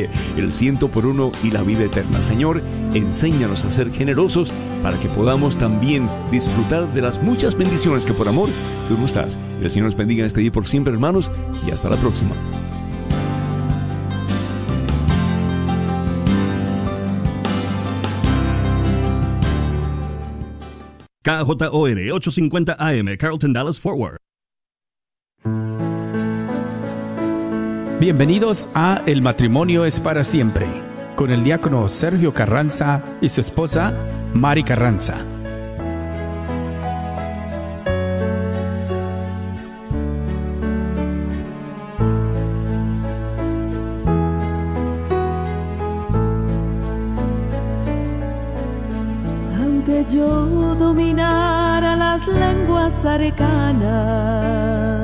[0.00, 2.22] el ciento por uno y la vida eterna.
[2.22, 2.62] Señor,
[2.94, 8.28] enséñanos a ser generosos para que podamos también disfrutar de las muchas bendiciones que por
[8.28, 8.48] amor
[8.88, 9.38] tú nos das.
[9.62, 11.30] El Señor nos bendiga en este día por siempre, hermanos,
[11.66, 12.32] y hasta la próxima.
[21.22, 24.23] KJOR 850 AM, Carlton Dallas Forward.
[28.04, 30.66] Bienvenidos a El matrimonio es para siempre,
[31.16, 33.94] con el diácono Sergio Carranza y su esposa
[34.34, 35.14] Mari Carranza.
[49.62, 55.03] Aunque yo dominara las lenguas arcanas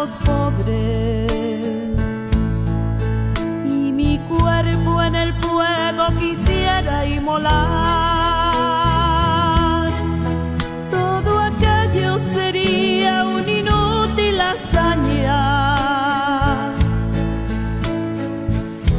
[0.00, 1.32] los pobres
[3.64, 7.50] y mi cuerpo en el fuego quisiera inmolar,
[10.92, 15.42] todo aquello sería un inútil hazaña.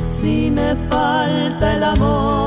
[0.06, 2.38] Si me falta el amor,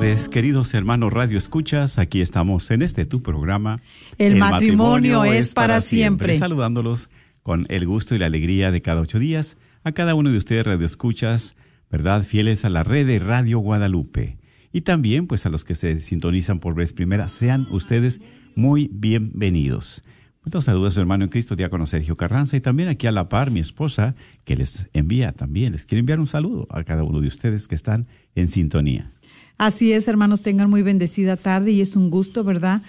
[0.00, 1.98] tardes, queridos hermanos Radio Escuchas.
[1.98, 3.82] Aquí estamos en este tu programa.
[4.16, 6.32] El matrimonio es para siempre.
[6.32, 7.10] Saludándolos
[7.42, 10.64] con el gusto y la alegría de cada ocho días a cada uno de ustedes
[10.64, 11.54] Radio Escuchas,
[11.90, 12.24] ¿verdad?
[12.24, 14.38] Fieles a la red de Radio Guadalupe.
[14.72, 18.22] Y también, pues, a los que se sintonizan por vez primera, sean ustedes
[18.54, 20.02] muy bienvenidos.
[20.40, 23.28] Pues los saluda su hermano en Cristo, diácono Sergio Carranza, y también aquí a la
[23.28, 24.14] par mi esposa,
[24.44, 27.74] que les envía también, les quiere enviar un saludo a cada uno de ustedes que
[27.74, 29.12] están en sintonía.
[29.60, 32.80] Así es, hermanos, tengan muy bendecida tarde y es un gusto, ¿verdad?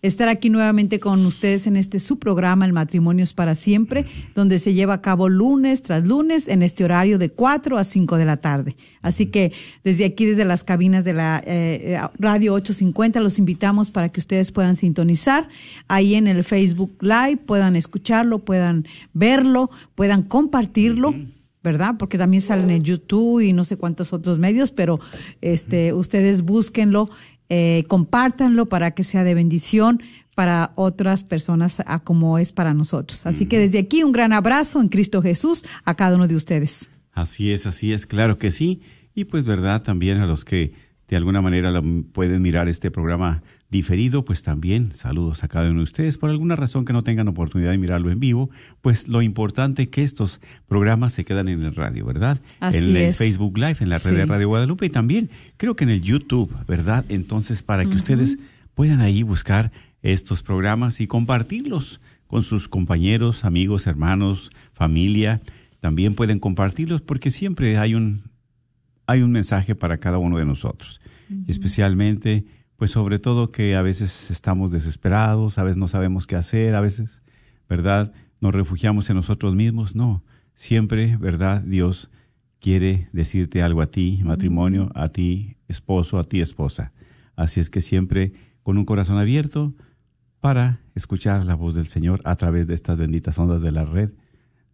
[0.00, 4.06] estar aquí nuevamente con ustedes en este su programa, El Matrimonio es para siempre,
[4.36, 8.16] donde se lleva a cabo lunes tras lunes en este horario de 4 a 5
[8.16, 8.76] de la tarde.
[9.02, 13.90] Así que desde aquí, desde las cabinas de la eh, eh, Radio 850, los invitamos
[13.90, 15.48] para que ustedes puedan sintonizar
[15.88, 21.12] ahí en el Facebook Live, puedan escucharlo, puedan verlo, puedan compartirlo.
[21.62, 21.96] ¿Verdad?
[21.98, 25.00] Porque también salen en YouTube y no sé cuántos otros medios, pero
[25.40, 27.08] este, ustedes búsquenlo
[27.52, 30.00] eh, compártanlo para que sea de bendición
[30.36, 33.26] para otras personas a como es para nosotros.
[33.26, 36.90] Así que desde aquí un gran abrazo en Cristo Jesús a cada uno de ustedes.
[37.12, 38.82] Así es, así es, claro que sí.
[39.16, 40.74] Y pues verdad también a los que
[41.08, 45.84] de alguna manera pueden mirar este programa diferido, pues también saludos a cada uno de
[45.84, 46.18] ustedes.
[46.18, 48.50] Por alguna razón que no tengan oportunidad de mirarlo en vivo,
[48.80, 52.40] pues lo importante es que estos programas se quedan en el radio, ¿verdad?
[52.60, 55.90] en el Facebook Live, en la red de Radio Guadalupe y también creo que en
[55.90, 57.04] el YouTube, ¿verdad?
[57.08, 58.38] Entonces, para que ustedes
[58.74, 59.70] puedan ahí buscar
[60.02, 65.40] estos programas y compartirlos con sus compañeros, amigos, hermanos, familia.
[65.80, 68.22] También pueden compartirlos porque siempre hay un,
[69.06, 71.00] hay un mensaje para cada uno de nosotros.
[71.46, 72.44] Especialmente
[72.80, 76.80] pues sobre todo que a veces estamos desesperados, a veces no sabemos qué hacer, a
[76.80, 77.20] veces,
[77.68, 78.14] ¿verdad?
[78.40, 79.94] Nos refugiamos en nosotros mismos.
[79.94, 80.24] No,
[80.54, 81.60] siempre, ¿verdad?
[81.60, 82.10] Dios
[82.58, 86.94] quiere decirte algo a ti, matrimonio, a ti, esposo, a ti, esposa.
[87.36, 88.32] Así es que siempre
[88.62, 89.74] con un corazón abierto
[90.40, 94.12] para escuchar la voz del Señor a través de estas benditas ondas de la red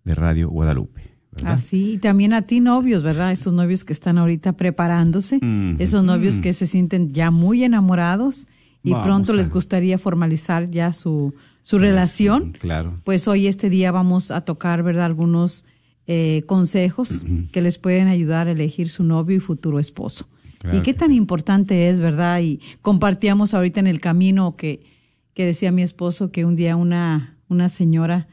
[0.04, 1.15] de Radio Guadalupe.
[1.44, 3.32] Así, y también a ti novios, ¿verdad?
[3.32, 5.40] Esos novios que están ahorita preparándose,
[5.78, 8.46] esos novios que se sienten ya muy enamorados
[8.82, 12.52] y pronto les gustaría formalizar ya su, su relación.
[12.52, 12.94] Claro.
[13.04, 15.06] Pues hoy este día vamos a tocar, ¿verdad?
[15.06, 15.64] Algunos
[16.06, 20.28] eh, consejos que les pueden ayudar a elegir su novio y futuro esposo.
[20.72, 22.40] y qué tan importante es, ¿verdad?
[22.40, 24.84] Y compartíamos ahorita en el camino que,
[25.34, 28.28] que decía mi esposo que un día una, una señora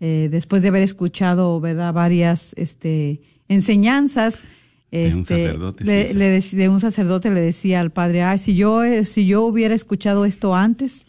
[0.00, 1.92] eh, después de haber escuchado ¿verdad?
[1.92, 4.44] varias este, enseñanzas.
[4.90, 5.84] de un este, sacerdote.
[5.84, 9.74] Le, de un sacerdote le decía al padre, ay, si yo, eh, si yo hubiera
[9.74, 11.06] escuchado esto antes,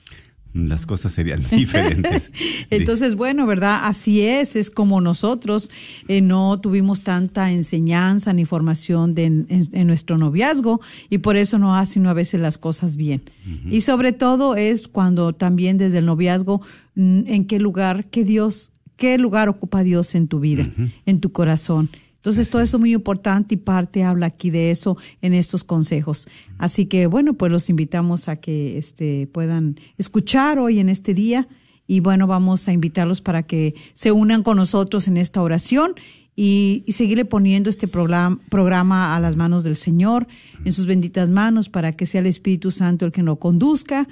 [0.66, 2.32] las cosas serían diferentes.
[2.70, 3.82] Entonces, bueno, ¿verdad?
[3.84, 5.70] Así es, es como nosotros
[6.08, 11.76] eh, no tuvimos tanta enseñanza ni formación de, en, nuestro noviazgo y por eso no
[11.76, 13.24] hacen a veces las cosas bien.
[13.70, 16.62] Y sobre todo es cuando también desde el noviazgo,
[16.96, 20.70] mm, en qué lugar, que Dios ¿Qué lugar ocupa Dios en tu vida,
[21.06, 21.90] en tu corazón?
[22.16, 26.28] Entonces, todo eso es muy importante y parte habla aquí de eso en estos consejos.
[26.58, 31.48] Así que, bueno, pues los invitamos a que este, puedan escuchar hoy en este día
[31.86, 35.94] y, bueno, vamos a invitarlos para que se unan con nosotros en esta oración
[36.36, 40.28] y, y seguirle poniendo este programa, programa a las manos del Señor,
[40.66, 44.08] en sus benditas manos, para que sea el Espíritu Santo el que nos conduzca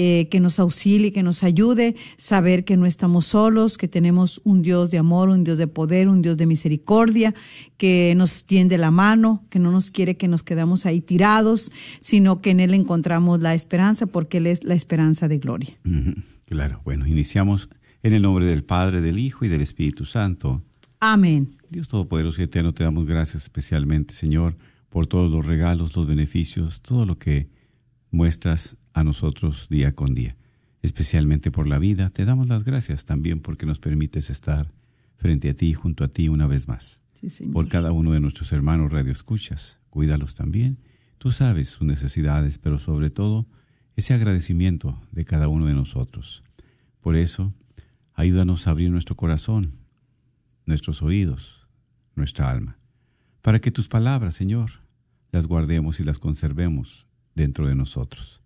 [0.00, 4.62] eh, que nos auxilie, que nos ayude, saber que no estamos solos, que tenemos un
[4.62, 7.34] Dios de amor, un Dios de poder, un Dios de misericordia,
[7.78, 12.40] que nos tiende la mano, que no nos quiere que nos quedamos ahí tirados, sino
[12.40, 15.76] que en Él encontramos la esperanza, porque Él es la esperanza de gloria.
[16.44, 17.68] Claro, bueno, iniciamos
[18.04, 20.62] en el nombre del Padre, del Hijo y del Espíritu Santo.
[21.00, 21.56] Amén.
[21.70, 24.56] Dios Todopoderoso y Eterno, te damos gracias especialmente, Señor,
[24.90, 27.48] por todos los regalos, los beneficios, todo lo que
[28.12, 30.36] muestras a nosotros día con día.
[30.82, 34.72] Especialmente por la vida, te damos las gracias también porque nos permites estar
[35.16, 37.00] frente a ti, junto a ti una vez más.
[37.52, 40.78] por cada uno de nuestros hermanos radioescuchas, cuídalos también.
[41.18, 43.46] Tú sabes sus necesidades, pero sobre todo
[43.96, 46.44] ese agradecimiento de cada uno de nosotros.
[47.00, 47.52] Por eso,
[48.14, 49.72] ayúdanos a abrir nuestro corazón,
[50.64, 51.66] nuestros oídos,
[52.14, 52.78] nuestra alma,
[53.42, 54.70] para que tus palabras, Señor,
[55.32, 58.42] las guardemos y las conservemos dentro de nosotros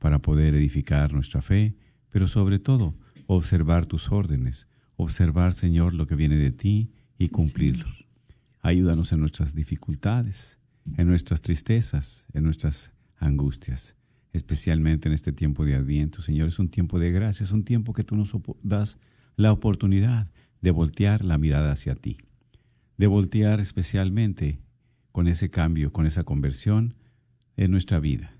[0.00, 1.76] para poder edificar nuestra fe,
[2.08, 4.66] pero sobre todo observar tus órdenes,
[4.96, 7.86] observar, Señor, lo que viene de ti y cumplirlo.
[8.60, 10.58] Ayúdanos en nuestras dificultades,
[10.96, 13.94] en nuestras tristezas, en nuestras angustias,
[14.32, 16.22] especialmente en este tiempo de Adviento.
[16.22, 18.98] Señor, es un tiempo de gracia, es un tiempo que tú nos das
[19.36, 22.16] la oportunidad de voltear la mirada hacia ti,
[22.96, 24.60] de voltear especialmente
[25.12, 26.94] con ese cambio, con esa conversión
[27.56, 28.39] en nuestra vida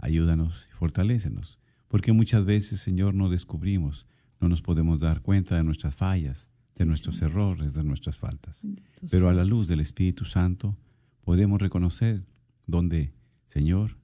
[0.00, 4.06] ayúdanos y fortalécenos, porque muchas veces, Señor, no descubrimos,
[4.40, 8.64] no nos podemos dar cuenta de nuestras fallas, de nuestros errores, de nuestras faltas.
[9.10, 10.78] Pero a la luz del Espíritu Santo
[11.22, 12.24] podemos reconocer
[12.66, 13.12] donde,
[13.46, 13.98] Señor,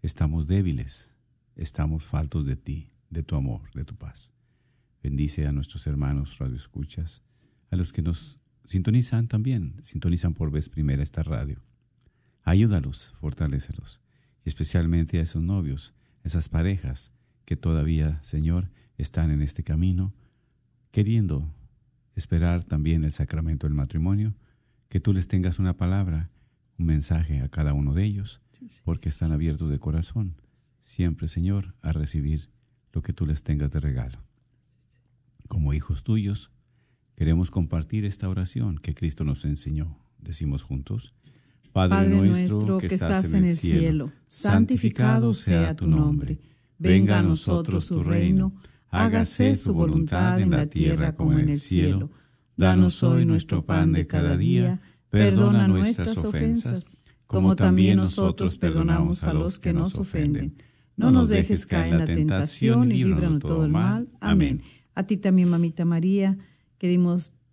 [0.00, 1.12] estamos débiles,
[1.56, 4.32] estamos faltos de ti, de tu amor, de tu paz.
[5.02, 7.22] Bendice a nuestros hermanos radioescuchas,
[7.70, 11.60] a los que nos sintonizan también, sintonizan por vez primera esta radio.
[12.44, 14.00] Ayúdalos, fortalécelos
[14.44, 15.94] y especialmente a esos novios,
[16.24, 17.12] esas parejas
[17.44, 20.12] que todavía, Señor, están en este camino,
[20.90, 21.52] queriendo
[22.14, 24.34] esperar también el sacramento del matrimonio,
[24.88, 26.30] que tú les tengas una palabra,
[26.78, 28.40] un mensaje a cada uno de ellos,
[28.84, 30.36] porque están abiertos de corazón,
[30.82, 32.50] siempre, Señor, a recibir
[32.92, 34.18] lo que tú les tengas de regalo.
[35.48, 36.50] Como hijos tuyos,
[37.16, 39.98] queremos compartir esta oración que Cristo nos enseñó.
[40.18, 41.14] Decimos juntos,
[41.72, 46.38] Padre, nuestro que estás en el cielo, santificado sea tu nombre.
[46.78, 48.54] Venga a nosotros tu reino,
[48.88, 52.10] hágase su voluntad en la tierra como en el cielo.
[52.56, 59.32] Danos hoy nuestro pan de cada día, perdona nuestras ofensas, como también nosotros perdonamos a
[59.32, 60.56] los que nos ofenden.
[60.96, 64.08] No nos dejes caer en la tentación y líbranos todo el mal.
[64.20, 64.62] Amén.
[64.94, 66.36] A ti también, mamita María,
[66.76, 67.00] que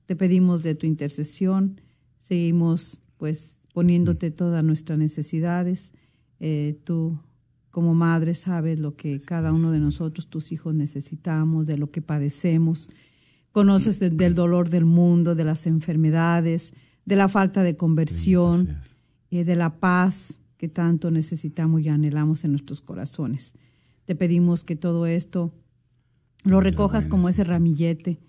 [0.06, 1.80] te pedimos de tu intercesión.
[2.18, 5.94] Seguimos, pues, poniéndote todas nuestras necesidades.
[6.40, 7.20] Eh, tú,
[7.72, 12.02] como madre, sabes lo que cada uno de nosotros, tus hijos, necesitamos, de lo que
[12.02, 12.90] padecemos.
[13.52, 16.74] Conoces del dolor del mundo, de las enfermedades,
[17.06, 18.78] de la falta de conversión,
[19.30, 23.54] y de la paz que tanto necesitamos y anhelamos en nuestros corazones.
[24.06, 25.54] Te pedimos que todo esto
[26.44, 28.20] lo recojas como ese ramillete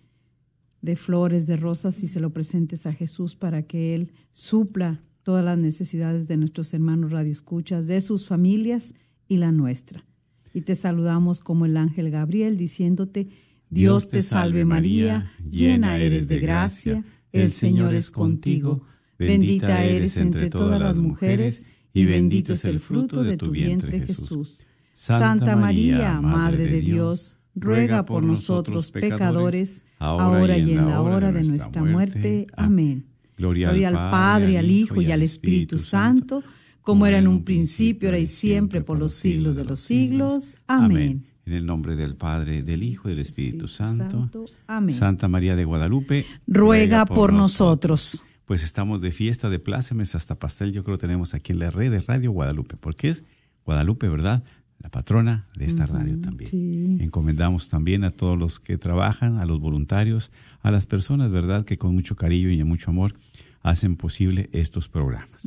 [0.83, 5.45] de flores, de rosas y se lo presentes a Jesús para que Él supla todas
[5.45, 8.95] las necesidades de nuestros hermanos radioescuchas, de sus familias
[9.29, 10.05] y la nuestra.
[10.53, 13.29] Y te saludamos como el ángel Gabriel diciéndote,
[13.69, 18.85] Dios te salve María, llena eres de gracia, el Señor es contigo,
[19.19, 24.61] bendita eres entre todas las mujeres y bendito es el fruto de tu vientre Jesús.
[24.93, 31.45] Santa María, Madre de Dios, ruega por nosotros pecadores, ahora y en la hora de
[31.45, 32.47] nuestra muerte.
[32.57, 33.10] Amén.
[33.41, 36.45] Gloria, al Padre, al Hijo y al Espíritu Santo,
[36.83, 40.57] como era en un principio, ahora y siempre, por los siglos de los siglos.
[40.67, 41.27] Amén.
[41.47, 44.29] En el nombre del Padre, del Hijo y del Espíritu, Santo.
[44.67, 44.95] Amén.
[44.95, 48.23] Santa María de Guadalupe, ruega, por, nosotros.
[48.45, 51.71] Pues estamos de fiesta de plácemes hasta pastel, yo creo que tenemos aquí en la
[51.71, 53.25] red de Radio Guadalupe, porque es
[53.65, 54.45] Guadalupe, ¿verdad?
[54.79, 57.01] La patrona de esta radio también.
[57.01, 60.31] Encomendamos también a todos los que trabajan, a los voluntarios,
[60.63, 63.15] a las personas, ¿verdad?, que con mucho cariño y mucho amor
[63.63, 65.45] hacen posible estos programas.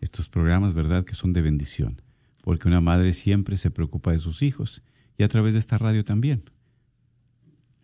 [0.00, 2.00] Estos programas, ¿verdad?, que son de bendición,
[2.42, 4.82] porque una madre siempre se preocupa de sus hijos
[5.18, 6.44] y a través de esta radio también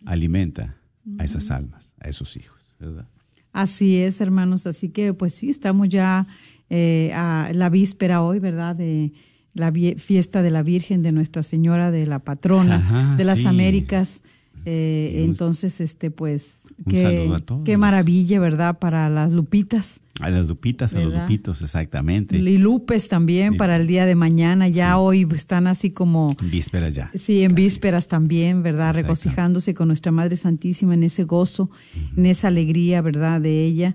[0.04, 0.76] alimenta
[1.18, 3.08] a esas almas, a esos hijos, ¿verdad?
[3.52, 6.26] Así es, hermanos, así que pues sí, estamos ya
[6.70, 9.12] eh, a la víspera hoy, ¿verdad?, de
[9.54, 14.22] la fiesta de la Virgen de Nuestra Señora de la Patrona de las Américas.
[14.64, 17.30] Eh, entonces, este, pues, qué,
[17.64, 18.78] qué maravilla, ¿verdad?
[18.78, 20.00] Para las lupitas.
[20.20, 22.36] A las lupitas, a los lupitos, exactamente.
[22.36, 24.66] Y lupes también para el día de mañana.
[24.66, 26.34] Ya hoy están así como.
[26.40, 27.10] En vísperas ya.
[27.14, 28.94] Sí, en vísperas también, ¿verdad?
[28.94, 31.70] Regocijándose con nuestra Madre Santísima en ese gozo,
[32.16, 33.40] en esa alegría, ¿verdad?
[33.40, 33.94] De ella,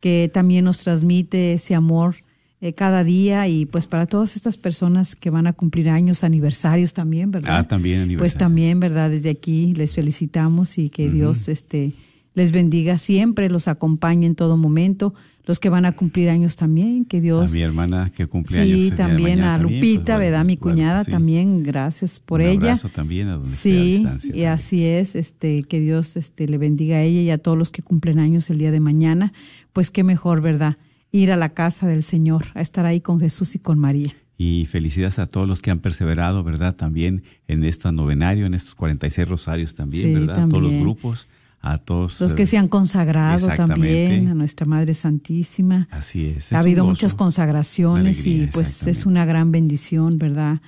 [0.00, 2.16] que también nos transmite ese amor
[2.60, 6.92] eh, cada día y pues para todas estas personas que van a cumplir años, aniversarios
[6.92, 7.58] también, ¿verdad?
[7.58, 8.20] Ah, también aniversarios.
[8.20, 9.10] Pues también, ¿verdad?
[9.10, 11.92] Desde aquí les felicitamos y que Dios este
[12.34, 15.14] les bendiga siempre, los acompañe en todo momento.
[15.44, 17.50] Los que van a cumplir años también, que Dios.
[17.50, 18.78] A mi hermana que cumple años.
[18.78, 20.44] Sí, también a pues, Lupita, ¿verdad?
[20.44, 22.76] Mi cuñada también, gracias por Un ella.
[22.94, 27.22] también a donde Sí, y así es, este, que Dios este, le bendiga a ella
[27.22, 29.32] y a todos los que cumplen años el día de mañana.
[29.72, 30.76] Pues qué mejor, ¿verdad?
[31.12, 34.14] Ir a la casa del Señor, a estar ahí con Jesús y con María.
[34.36, 36.76] Y felicidades a todos los que han perseverado, ¿verdad?
[36.76, 40.44] También en este novenario, en estos 46 rosarios también, ¿verdad?
[40.44, 41.28] A todos los grupos,
[41.60, 42.20] a todos.
[42.20, 45.88] Los que se han consagrado también, a nuestra Madre Santísima.
[45.90, 46.52] Así es.
[46.52, 50.60] ha habido muchas consagraciones y pues es una gran bendición, ¿verdad?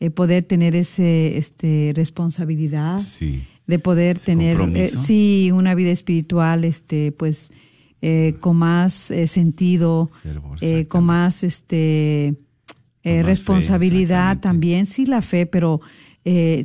[0.00, 3.00] Eh, poder tener ese este responsabilidad
[3.68, 7.52] de poder tener eh, sí una vida espiritual este pues
[8.04, 10.10] eh, con más eh, sentido,
[10.60, 12.36] eh, con más este
[13.04, 15.80] responsabilidad también, sí la fe, pero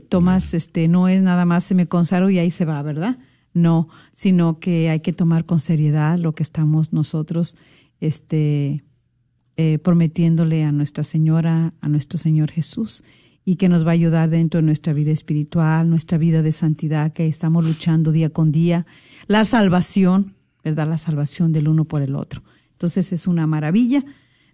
[0.10, 3.20] tomas, este, no es nada más se me consagro y ahí se va, ¿verdad?
[3.54, 7.56] No, sino que hay que tomar con seriedad lo que estamos nosotros,
[8.00, 8.84] este,
[9.84, 13.04] prometiéndole a Nuestra Señora, a nuestro Señor Jesús,
[13.46, 17.14] y que nos va a ayudar dentro de nuestra vida espiritual, nuestra vida de santidad,
[17.14, 18.86] que estamos luchando día con día,
[19.28, 20.37] la salvación,
[20.70, 20.88] ¿verdad?
[20.88, 22.44] La salvación del uno por el otro.
[22.72, 24.04] Entonces es una maravilla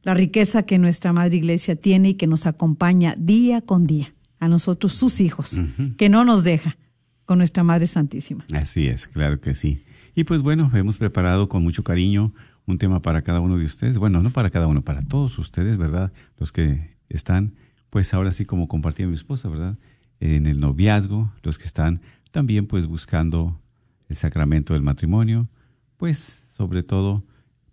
[0.03, 4.49] la riqueza que nuestra Madre Iglesia tiene y que nos acompaña día con día, a
[4.49, 5.61] nosotros sus hijos,
[5.97, 6.77] que no nos deja
[7.25, 8.45] con nuestra Madre Santísima.
[8.53, 9.85] Así es, claro que sí.
[10.13, 12.33] Y pues bueno, hemos preparado con mucho cariño
[12.65, 13.97] un tema para cada uno de ustedes.
[13.97, 16.11] Bueno, no para cada uno, para todos ustedes, ¿verdad?
[16.37, 17.55] Los que están,
[17.89, 19.77] pues ahora sí como compartía mi esposa, ¿verdad?
[20.19, 22.01] en el noviazgo, los que están
[22.31, 23.59] también pues buscando
[24.07, 25.49] el sacramento del matrimonio,
[25.97, 27.23] pues sobre todo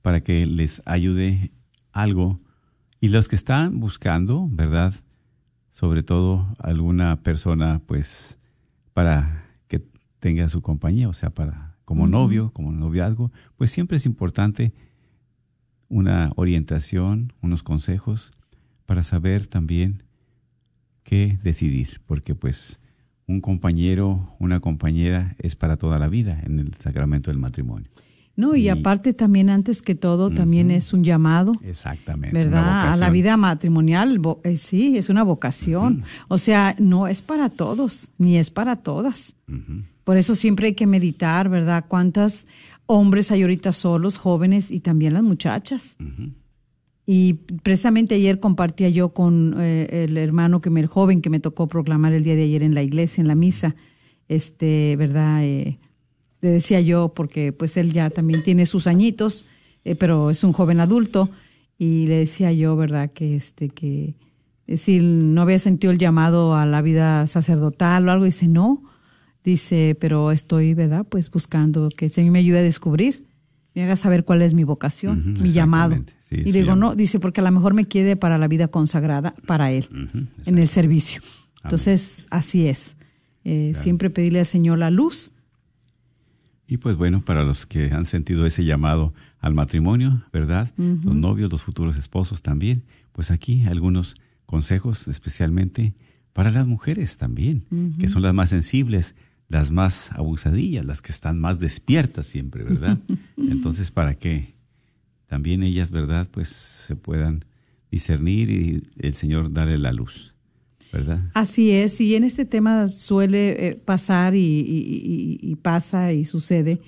[0.02, 1.52] para que les ayude
[1.92, 2.38] algo
[3.00, 4.94] y los que están buscando, ¿verdad?
[5.70, 8.38] Sobre todo alguna persona pues
[8.92, 9.82] para que
[10.18, 14.72] tenga su compañía, o sea, para como novio, como noviazgo, pues siempre es importante
[15.88, 18.30] una orientación, unos consejos
[18.86, 20.04] para saber también
[21.02, 22.80] qué decidir, porque pues
[23.26, 27.88] un compañero, una compañera es para toda la vida en el sacramento del matrimonio.
[28.40, 31.52] No, y, aparte también antes que todo también es un llamado.
[31.62, 32.36] Exactamente.
[32.36, 32.92] ¿Verdad?
[32.92, 36.04] A la vida matrimonial, eh, sí, es una vocación.
[36.28, 39.36] O sea, no es para todos, ni es para todas.
[40.04, 41.84] Por eso siempre hay que meditar, ¿verdad?
[41.86, 42.46] ¿Cuántos
[42.86, 45.98] hombres hay ahorita solos, jóvenes y también las muchachas?
[47.04, 51.40] Y precisamente ayer compartía yo con eh, el hermano que me, el joven que me
[51.40, 53.76] tocó proclamar el día de ayer en la iglesia, en la misa,
[54.28, 55.44] este, ¿verdad?
[55.44, 55.78] Eh,
[56.40, 59.46] le decía yo, porque pues él ya también tiene sus añitos,
[59.84, 61.30] eh, pero es un joven adulto,
[61.78, 63.10] y le decía yo, ¿verdad?
[63.12, 64.14] Que este, que
[64.66, 68.82] eh, si no había sentido el llamado a la vida sacerdotal o algo, dice, no,
[69.44, 71.06] dice, pero estoy, ¿verdad?
[71.08, 73.26] Pues buscando que el Señor me ayude a descubrir,
[73.74, 75.96] me haga saber cuál es mi vocación, mi llamado.
[76.30, 79.72] y digo, no, dice, porque a lo mejor me quede para la vida consagrada para
[79.72, 79.88] Él,
[80.44, 81.22] en el servicio.
[81.62, 82.96] Entonces, así es.
[83.44, 85.32] Eh, siempre pedirle al Señor la luz
[86.70, 90.72] y pues bueno, para los que han sentido ese llamado al matrimonio, ¿verdad?
[90.76, 94.14] Los novios, los futuros esposos también, pues aquí algunos
[94.46, 95.94] consejos especialmente
[96.32, 97.64] para las mujeres también,
[97.98, 99.16] que son las más sensibles,
[99.48, 103.00] las más abusadillas, las que están más despiertas siempre, ¿verdad?
[103.36, 104.54] Entonces, para que
[105.26, 106.28] también ellas, ¿verdad?
[106.30, 107.44] Pues se puedan
[107.90, 110.29] discernir y el Señor darle la luz.
[111.34, 116.80] Así es, y en este tema suele eh, pasar y, pasa y sucede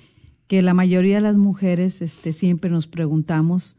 [0.47, 3.77] que la mayoría de las mujeres este, siempre nos preguntamos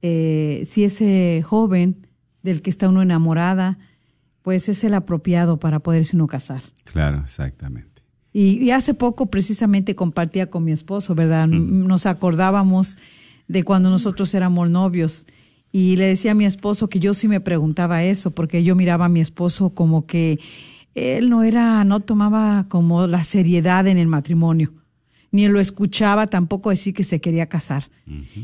[0.00, 2.06] eh, si ese joven
[2.42, 3.78] del que está uno enamorada,
[4.42, 6.62] pues es el apropiado para poderse uno casar.
[6.84, 8.02] Claro, exactamente.
[8.32, 11.48] Y, hace poco precisamente compartía con mi esposo, ¿verdad?
[11.48, 12.98] Nos acordábamos
[13.48, 15.26] de cuando nosotros éramos novios
[15.72, 19.06] y le decía a mi esposo que yo sí me preguntaba eso, porque yo miraba
[19.06, 20.38] a mi esposo como que
[20.94, 24.72] él no era, no tomaba como la seriedad en el matrimonio,
[25.30, 27.90] ni lo escuchaba tampoco decir que se quería casar.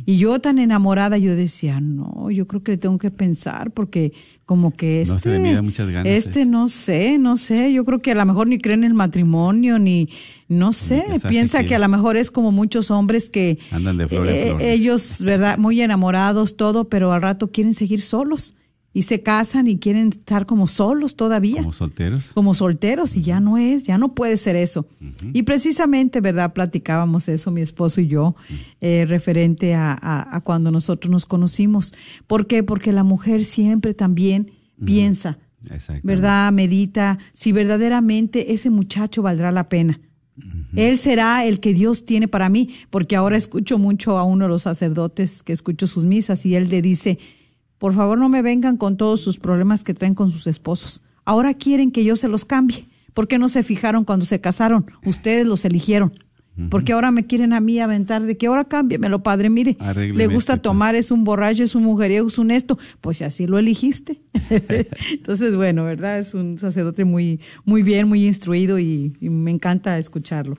[0.04, 4.12] Y yo tan enamorada, yo decía, no, yo creo que le tengo que pensar, porque
[4.46, 6.46] como que este, no se le este, muchas ganas, este ¿eh?
[6.46, 9.78] no sé, no sé, yo creo que a lo mejor ni cree en el matrimonio,
[9.78, 10.08] ni,
[10.48, 11.74] no sé, piensa que...
[11.74, 15.56] a lo mejor es como muchos hombres que Andan de eh, ellos, ¿verdad?
[15.56, 18.54] Muy enamorados, todo, pero al rato quieren seguir solos
[18.96, 21.58] y se casan y quieren estar como solos todavía.
[21.58, 22.26] Como solteros.
[22.32, 24.86] Como solteros y ya no es, ya no puede ser eso.
[25.32, 26.54] Y precisamente, ¿verdad?
[26.54, 28.36] Platicábamos eso mi esposo y yo,
[28.80, 31.92] eh, referente a, a, cuando nosotros nos conocimos.
[32.28, 32.62] ¿Por qué?
[32.62, 34.52] Porque la mujer siempre también
[34.84, 35.38] piensa,
[36.04, 36.52] ¿verdad?
[36.52, 40.00] Medita si verdaderamente ese muchacho valdrá la pena.
[40.76, 44.48] Él será el que Dios tiene para mí, porque ahora escucho mucho a uno de
[44.48, 47.18] los sacerdotes que escucho sus misas y él le dice,
[47.78, 51.02] por favor no me vengan con todos sus problemas que traen con sus esposos.
[51.24, 52.88] Ahora quieren que yo se los cambie.
[53.14, 54.86] ¿Por qué no se fijaron cuando se casaron?
[55.04, 56.12] Ustedes los eligieron.
[56.70, 60.54] Porque ahora me quieren a mí aventar de que ahora cámbiamelo, padre, mire, le gusta
[60.54, 64.22] este tomar, es un borracho, es un mujeriego, es un esto, pues así lo eligiste.
[65.10, 66.20] Entonces, bueno, ¿verdad?
[66.20, 70.56] Es un sacerdote muy, muy bien, muy instruido y, y, me encanta escucharlo.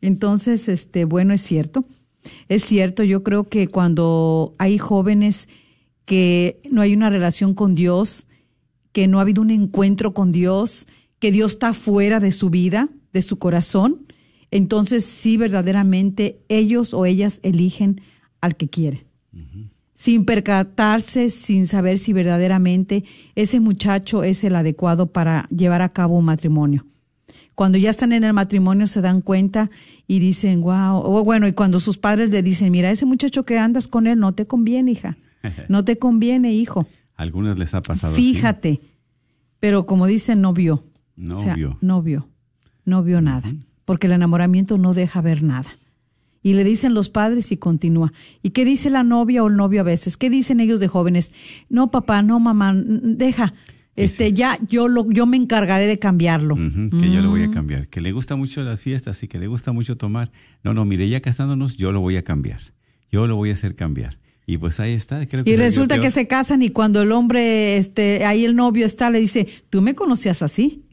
[0.00, 1.84] Entonces, este, bueno, es cierto,
[2.48, 5.48] es cierto, yo creo que cuando hay jóvenes
[6.08, 8.26] que no hay una relación con Dios,
[8.92, 12.88] que no ha habido un encuentro con Dios, que Dios está fuera de su vida,
[13.12, 14.06] de su corazón,
[14.50, 18.00] entonces sí verdaderamente ellos o ellas eligen
[18.40, 19.04] al que quieren.
[19.94, 26.16] Sin percatarse, sin saber si verdaderamente ese muchacho es el adecuado para llevar a cabo
[26.16, 26.86] un matrimonio.
[27.54, 29.70] Cuando ya están en el matrimonio se dan cuenta
[30.06, 33.58] y dicen, wow, o bueno, y cuando sus padres le dicen, mira, ese muchacho que
[33.58, 35.18] andas con él no te conviene, hija
[35.68, 36.86] no te conviene, hijo.
[37.14, 38.80] algunos les ha pasado Fíjate.
[39.60, 40.84] Pero como dicen, no vio.
[41.16, 41.78] No vio.
[41.80, 42.28] No vio.
[42.84, 43.52] No vio nada.
[43.84, 45.70] Porque el enamoramiento no deja ver nada.
[46.42, 48.12] Y le dicen los padres y continúa.
[48.42, 50.16] ¿Y qué dice la novia o el novio a veces?
[50.16, 51.34] ¿Qué dicen ellos de jóvenes?
[51.68, 53.54] No, papá, no, mamá, deja.
[53.96, 56.54] Este, ya yo lo, yo me encargaré de cambiarlo.
[56.54, 57.52] que yo lo voy a mm.
[57.52, 57.88] cambiar.
[57.88, 60.30] Que le gusta mucho las fiestas y que le gusta mucho tomar.
[60.62, 62.60] No, no, mire, ya casándonos, yo lo voy a cambiar.
[63.10, 64.18] Yo lo voy a hacer cambiar.
[64.50, 65.20] Y pues ahí está.
[65.44, 69.20] y resulta que se casan y cuando el hombre, este, ahí el novio está, le
[69.20, 70.86] dice, tú me conocías así.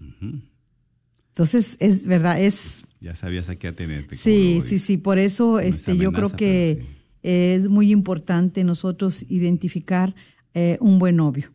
[1.30, 2.84] Entonces, es verdad, es...
[3.00, 4.13] Ya sabías a qué atenerte.
[4.18, 6.98] Sí, sí, sí, por eso este, yo creo que sí.
[7.24, 10.13] es muy importante nosotros identificar
[10.54, 11.54] eh, un buen novio.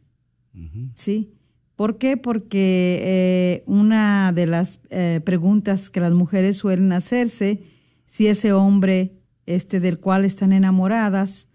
[0.94, 1.34] ¿Sí?
[1.76, 2.16] ¿Por qué?
[2.16, 7.62] Porque eh, una de las eh, preguntas que las mujeres suelen hacerse,
[8.06, 9.12] si ese hombre
[9.44, 11.49] este, del cual están enamoradas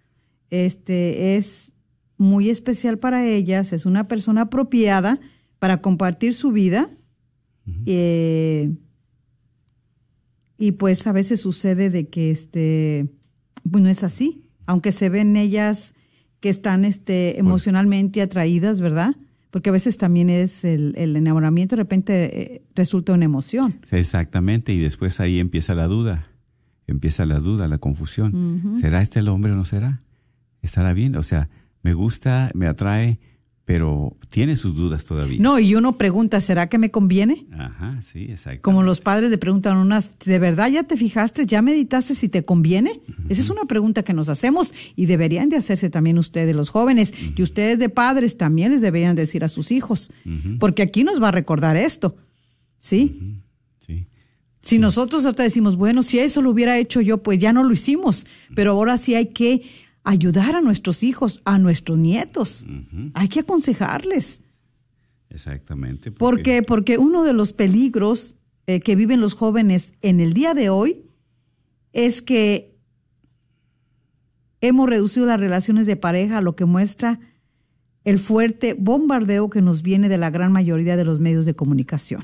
[0.50, 1.74] este, es
[2.18, 5.20] muy especial para ellas, es una persona apropiada
[5.60, 6.90] para compartir su vida,
[7.86, 8.72] eh,
[10.58, 13.10] y pues a veces sucede de que este,
[13.70, 15.94] pues no es así, aunque se ven ellas
[16.40, 19.16] que están este, emocionalmente atraídas, ¿verdad?
[19.52, 23.80] Porque a veces también es el, el enamoramiento, de repente eh, resulta una emoción.
[23.90, 26.24] Sí, Exactamente, y después ahí empieza la duda,
[26.88, 28.76] empieza la duda, la confusión.
[28.80, 30.02] ¿Será este el hombre o no será?
[30.66, 31.16] ¿Estará bien?
[31.16, 31.48] O sea,
[31.84, 33.20] me gusta, me atrae,
[33.66, 35.38] pero tiene sus dudas todavía.
[35.40, 37.46] No, y uno pregunta, ¿será que me conviene?
[37.52, 38.64] Ajá, sí, exacto.
[38.64, 42.30] Como los padres le preguntan a unas, ¿de verdad ya te fijaste, ya meditaste si
[42.30, 43.00] te conviene?
[43.30, 47.14] Esa es una pregunta que nos hacemos y deberían de hacerse también ustedes, los jóvenes,
[47.36, 50.12] y ustedes de padres también les deberían decir a sus hijos,
[50.60, 52.18] porque aquí nos va a recordar esto,
[52.80, 53.44] ¿sí?
[53.86, 54.08] Sí.
[54.64, 57.72] Si nosotros hasta decimos, bueno, si eso lo hubiera hecho yo, pues ya no lo
[57.72, 58.26] hicimos,
[58.56, 59.62] pero ahora sí hay que
[60.06, 62.66] ayudar a nuestros hijos, a nuestros nietos,
[63.14, 64.42] hay que aconsejarles.
[65.30, 66.12] Exactamente.
[66.12, 66.62] ¿Por qué?
[66.62, 68.36] Porque uno de los peligros
[68.68, 71.04] eh, que viven los jóvenes en el día de hoy
[71.92, 72.78] es que
[74.62, 77.20] hemos reducido las relaciones de pareja lo que muestra
[78.04, 82.24] el fuerte bombardeo que nos viene de la gran mayoría de los medios de comunicación.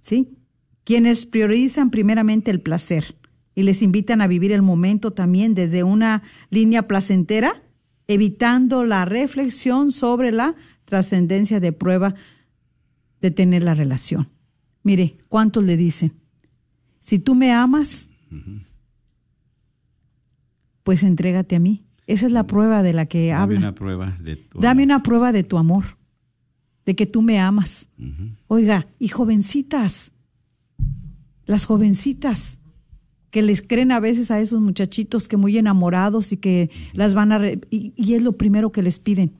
[0.00, 0.38] ¿Sí?
[0.84, 3.16] Quienes priorizan primeramente el placer
[3.54, 7.62] y les invitan a vivir el momento también desde una línea placentera,
[8.08, 12.14] evitando la reflexión sobre la trascendencia de prueba
[13.20, 14.28] de tener la relación.
[14.82, 16.12] Mire, ¿cuántos le dicen?
[17.00, 18.08] Si tú me amas,
[20.82, 21.84] pues entrégate a mí.
[22.06, 23.58] Esa es la prueba de la que Dame habla.
[23.58, 24.94] una prueba de tu Dame amor.
[24.94, 25.96] una prueba de tu amor,
[26.84, 27.88] de que tú me amas.
[28.46, 30.12] Oiga, y jovencitas,
[31.46, 32.58] las jovencitas
[33.34, 37.32] que les creen a veces a esos muchachitos que muy enamorados y que las van
[37.32, 37.38] a...
[37.38, 39.32] re- y, y es lo primero que les piden,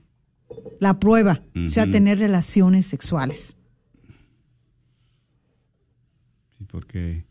[0.80, 3.56] la prueba, o sea, tener relaciones sexuales.
[6.58, 7.24] Sí, porque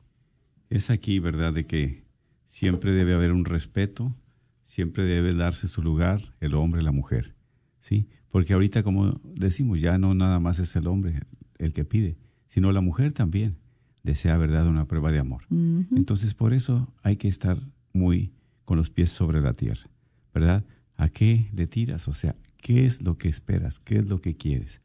[0.70, 2.06] es aquí, ¿verdad?, de que
[2.46, 4.16] siempre debe haber un respeto,
[4.64, 7.36] siempre debe darse su lugar el hombre y la mujer,
[7.82, 8.08] ¿sí?
[8.30, 11.24] Porque ahorita, como decimos, ya no nada más es el hombre
[11.58, 12.16] el que pide,
[12.48, 13.58] sino la mujer también
[14.04, 15.44] desea, ¿verdad?, una prueba de amor.
[15.50, 17.58] Entonces, por eso hay que estar
[17.94, 18.32] muy
[18.66, 19.90] con los pies sobre la tierra,
[20.34, 20.66] ¿verdad?
[20.96, 22.08] ¿A qué le tiras?
[22.08, 23.80] O sea, ¿qué es lo que esperas?
[23.80, 24.82] ¿Qué es lo que quieres?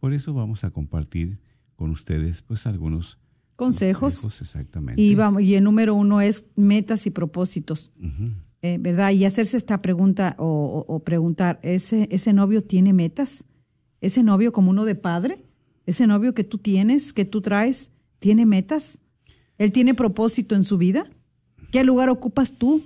[0.00, 1.38] Por eso vamos a compartir
[1.76, 3.18] con ustedes, pues, algunos
[3.56, 4.24] Consejos.
[4.40, 5.00] exactamente.
[5.00, 7.92] Y, vamos, y el número uno es metas y propósitos.
[8.62, 9.10] Eh, ¿Verdad?
[9.12, 10.46] Y hacerse esta pregunta o,
[10.88, 13.44] o- o preguntar, ¿ese, ¿ese novio tiene metas?
[14.00, 15.44] ¿Ese novio como uno de padre?
[15.86, 17.91] ¿Ese novio que tú tienes, que tú traes,
[18.22, 18.98] tiene metas?
[19.58, 21.04] ¿Él tiene propósito en su vida?
[21.70, 22.82] ¿Qué lugar ocupas tú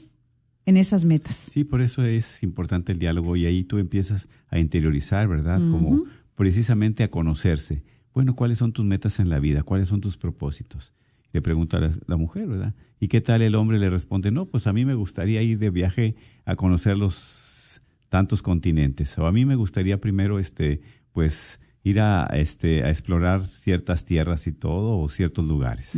[0.65, 1.37] en esas metas?
[1.37, 5.61] Sí, por eso es importante el diálogo y ahí tú empiezas a interiorizar, ¿verdad?
[5.71, 7.85] Como precisamente a conocerse.
[8.15, 9.63] Bueno, ¿cuáles son tus metas en la vida?
[9.63, 10.93] ¿Cuáles son tus propósitos?
[11.33, 12.75] Le pregunta a la, la mujer, ¿verdad?
[12.99, 14.31] ¿Y qué tal el hombre le responde?
[14.31, 19.19] No, pues a mí me gustaría ir de viaje a conocer los tantos continentes.
[19.19, 20.81] O a mí me gustaría primero, este,
[21.13, 25.97] pues, ir a, este, a explorar ciertas tierras y todo, o ciertos lugares.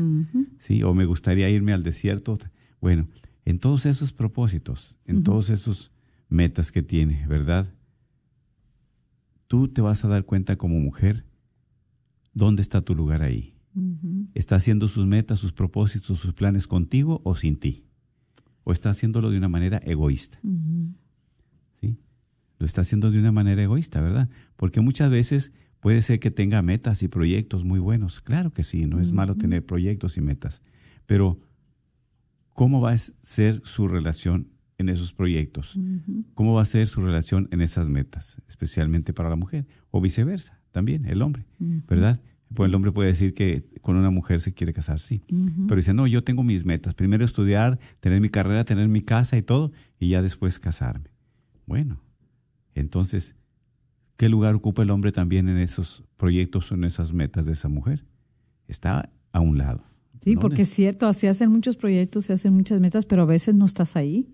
[0.59, 0.83] ¿sí?
[0.83, 2.37] O me gustaría irme al desierto.
[2.79, 3.09] Bueno,
[3.47, 5.91] en todos esos propósitos, en todos esos
[6.29, 7.73] metas que tiene, ¿verdad?
[9.47, 11.25] Tú te vas a dar cuenta como mujer
[12.35, 13.55] dónde está tu lugar ahí.
[14.35, 17.87] ¿Está haciendo sus metas, sus propósitos, sus planes contigo o sin ti?
[18.63, 20.39] ¿O está haciéndolo de una manera egoísta?
[21.81, 21.97] ¿Sí?
[22.59, 24.29] Lo está haciendo de una manera egoísta, ¿verdad?
[24.57, 28.21] Porque muchas veces puede ser que tenga metas y proyectos muy buenos.
[28.21, 30.63] Claro que sí, no es malo tener proyectos y metas.
[31.07, 31.39] Pero,
[32.55, 35.79] ¿cómo va a ser su relación en esos proyectos?
[36.35, 38.41] ¿Cómo va a ser su relación en esas metas?
[38.49, 39.67] Especialmente para la mujer.
[39.91, 42.21] O viceversa, también, el hombre, ¿verdad?
[42.55, 45.23] Pues el hombre puede decir que con una mujer se quiere casar, sí.
[45.67, 46.95] Pero dice, no, yo tengo mis metas.
[46.95, 51.11] Primero estudiar, tener mi carrera, tener mi casa y todo, y ya después casarme.
[51.67, 52.01] Bueno,
[52.75, 53.37] entonces,
[54.19, 57.69] ¿qué lugar ocupa el hombre también en esos proyectos o en esas metas de esa
[57.69, 58.05] mujer?
[58.67, 59.83] Está a un lado.
[60.23, 60.41] Sí, ¿no?
[60.41, 63.65] porque es cierto, se hacen muchos proyectos, se hacen muchas metas, pero a veces no
[63.65, 64.29] estás ahí.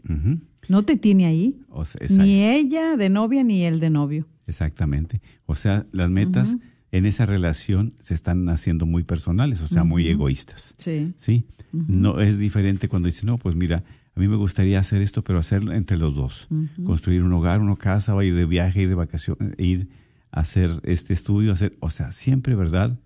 [0.69, 1.61] No te tiene ahí.
[1.69, 4.27] O sea, exact- Ni ella de novia ni él de novio.
[4.47, 5.21] exactamente.
[5.47, 6.57] O sea, las metas
[6.91, 10.75] en esa relación se están haciendo muy personales, o sea, muy egoístas.
[10.79, 11.13] Sí.
[11.17, 11.45] ¿Sí?
[11.73, 13.85] No es diferente cuando dice, no, pues mira,
[14.17, 16.47] a mí me gustaría hacer esto, pero hacerlo entre los dos.
[16.85, 19.89] Construir un hogar, una casa, o ir de viaje, ir de vacaciones, ir
[20.31, 22.99] a hacer este estudio, hacer, o sea, siempre, ¿verdad?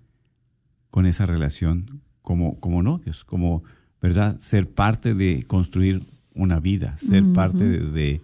[0.90, 3.62] Con esa relación como, como novios, como,
[4.02, 4.38] ¿verdad?
[4.38, 8.20] Ser parte de construir una vida, ser parte de, de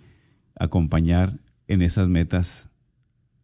[0.59, 2.69] acompañar en esas metas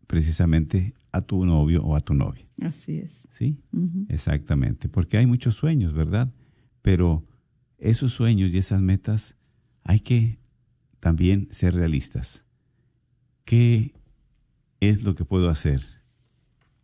[0.06, 2.44] precisamente a tu novio o a tu novia.
[2.62, 3.28] Así es.
[3.32, 3.56] ¿Sí?
[4.08, 4.88] Exactamente.
[4.88, 6.32] Porque hay muchos sueños, ¿verdad?
[6.82, 7.24] Pero
[7.80, 9.36] esos sueños y esas metas
[9.82, 10.38] hay que
[11.00, 12.44] también ser realistas.
[13.44, 13.94] ¿Qué
[14.80, 15.82] es lo que puedo hacer?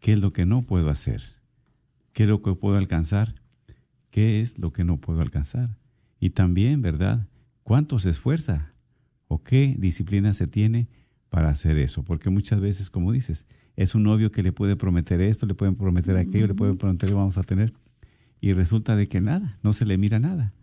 [0.01, 1.23] ¿Qué es lo que no puedo hacer?
[2.13, 3.35] ¿Qué es lo que puedo alcanzar?
[4.11, 5.79] ¿Qué es lo que no puedo alcanzar?
[6.19, 7.29] Y también, ¿verdad?
[7.63, 8.73] ¿Cuánto se esfuerza?
[9.29, 10.89] ¿O qué disciplina se tiene
[11.29, 12.05] para hacer eso?
[12.05, 13.45] Porque muchas veces, como dices,
[13.77, 17.11] es un novio que le puede prometer esto, le pueden prometer aquello, le pueden prometer
[17.11, 17.75] que vamos a tener,
[18.41, 20.55] y resulta de que nada, no se le mira nada.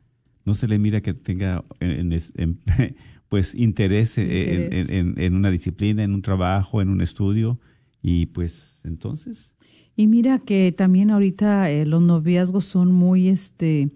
[0.45, 2.59] No se le mira que tenga en- en- en-
[3.29, 4.89] pues interés, en- Interés.
[4.89, 7.59] En, en una disciplina, en un trabajo, en un estudio,
[8.01, 9.53] y pues entonces,
[9.95, 13.89] Y mira que también ahorita eh, los noviazgos son muy, este,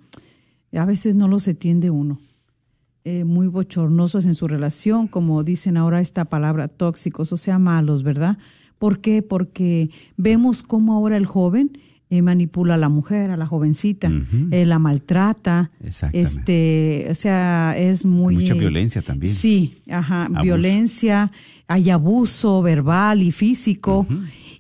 [0.74, 2.20] a veces no los entiende uno,
[3.04, 8.04] eh, muy bochornosos en su relación, como dicen ahora esta palabra, tóxicos, o sea, malos,
[8.04, 8.38] ¿verdad?
[8.80, 9.22] ¿Por qué?
[9.24, 11.78] Porque vemos cómo ahora el joven
[12.10, 14.12] eh, manipula a la mujer, a la jovencita,
[14.52, 16.22] eh, la maltrata, Exactamente.
[16.22, 18.36] este, o sea, es muy...
[18.36, 19.34] mucha violencia también.
[19.34, 20.42] Sí, ajá, Abuso.
[20.42, 21.32] violencia,
[21.68, 24.08] hay abuso verbal y físico,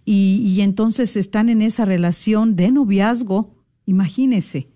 [0.04, 3.56] y, y entonces están en esa relación de noviazgo.
[3.86, 4.68] Imagínese,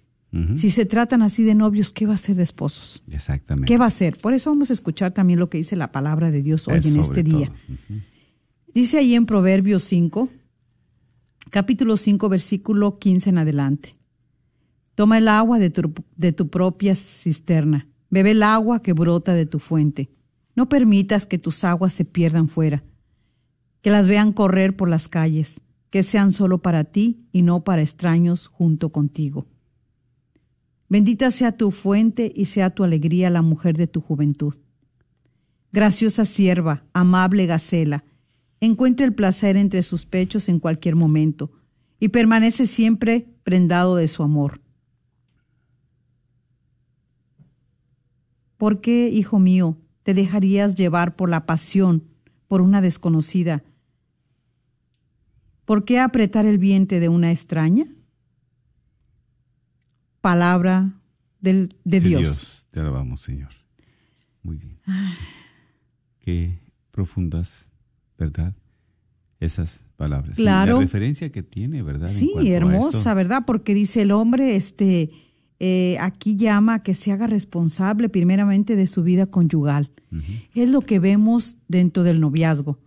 [0.55, 3.03] si se tratan así de novios, ¿qué va a ser de esposos?
[3.11, 3.67] Exactamente.
[3.67, 4.17] ¿Qué va a ser?
[4.17, 6.85] Por eso vamos a escuchar también lo que dice la palabra de Dios hoy Es
[6.85, 7.49] en este día.
[8.73, 10.29] Dice ahí en Proverbios 5,
[11.51, 13.93] capítulo 5, versículo 15 en adelante.
[14.95, 20.09] Toma el agua de tu, propia cisterna, bebe el agua que brota de tu fuente.
[20.55, 22.83] No permitas que tus aguas se pierdan fuera,
[23.81, 27.81] que las vean correr por las calles, que sean solo para ti y no para
[27.81, 29.45] extraños junto contigo.
[30.87, 34.55] Bendita sea tu fuente y sea tu alegría la mujer de tu juventud.
[35.73, 38.03] Graciosa sierva, amable Gacela,
[38.61, 41.51] encuentra el placer entre sus pechos en cualquier momento
[41.99, 44.61] y permanece siempre prendado de su amor.
[48.57, 52.03] ¿Por qué, hijo mío, te dejarías llevar por la pasión
[52.47, 53.63] por una desconocida?
[55.65, 57.85] ¿Por qué apretar el vientre de una extraña?
[60.21, 60.93] Palabra
[61.39, 62.67] del- de, De Dios.
[62.69, 63.49] Te alabamos, Señor.
[64.43, 64.79] Muy bien.
[66.19, 66.59] Qué
[66.91, 67.67] profundas,
[68.21, 68.53] ¿verdad?
[69.39, 70.37] Esas palabras.
[70.37, 70.75] Claro.
[70.75, 72.07] la referencia que tiene, ¿verdad?
[72.07, 73.13] Sí, hermosa.
[73.15, 73.43] ¿verdad?
[73.45, 75.09] Porque dice el hombre, este,
[75.59, 79.91] eh, aquí llama a que se haga responsable primeramente de su vida conyugal.
[80.53, 82.77] Es lo que vemos dentro del noviazgo.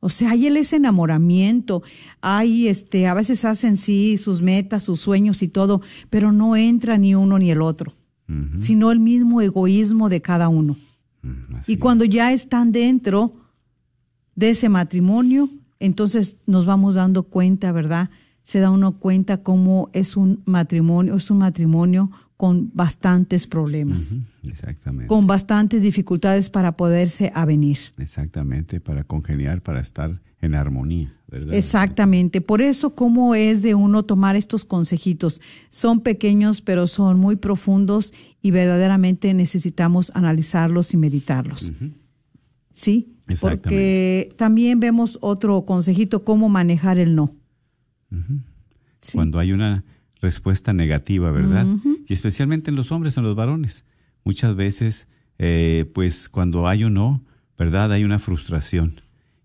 [0.00, 1.82] O sea, hay el ese enamoramiento,
[2.22, 6.98] hay este, a veces hacen sí sus metas, sus sueños y todo, pero no entra
[6.98, 7.94] ni uno ni el otro,
[8.56, 10.76] sino el mismo egoísmo de cada uno.
[11.54, 13.41] Así Y cuando ya están dentro
[14.34, 15.48] de ese matrimonio,
[15.80, 18.10] entonces nos vamos dando cuenta, ¿verdad?
[18.42, 25.06] Se da uno cuenta cómo es un matrimonio, es un matrimonio con bastantes problemas, Exactamente.
[25.06, 27.78] con bastantes dificultades para poderse avenir.
[27.98, 31.54] Exactamente, para congeniar, para estar en armonía, ¿verdad?
[31.54, 32.40] Exactamente.
[32.40, 35.40] Por eso, cómo es de uno tomar estos consejitos.
[35.70, 41.72] Son pequeños, pero son muy profundos y verdaderamente necesitamos analizarlos y meditarlos.
[42.72, 43.11] ¿Sí?
[43.32, 43.68] Exactamente.
[43.68, 47.34] Porque también vemos otro consejito, cómo manejar el no.
[49.00, 49.16] Sí.
[49.16, 49.84] Cuando hay una
[50.20, 51.66] respuesta negativa, ¿verdad?
[52.06, 53.84] Y especialmente en los hombres, en los varones.
[54.24, 57.24] Muchas veces, eh, pues cuando hay un no,
[57.58, 57.90] ¿verdad?
[57.92, 59.00] Hay una frustración.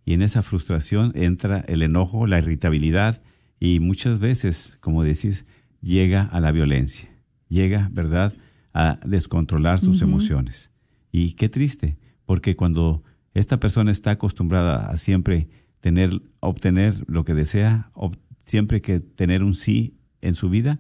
[0.06, 3.22] Y en esa frustración entra el enojo, la irritabilidad
[3.60, 5.46] y muchas veces, como decís,
[5.82, 7.10] llega a la violencia.
[7.50, 8.34] Llega, ¿verdad?
[8.74, 10.72] A descontrolar sus emociones.
[11.12, 13.04] Y qué triste, porque cuando
[13.40, 15.48] esta persona está acostumbrada a siempre
[15.82, 20.80] tener, obtener lo que desea, ob- siempre que tener un sí en su vida,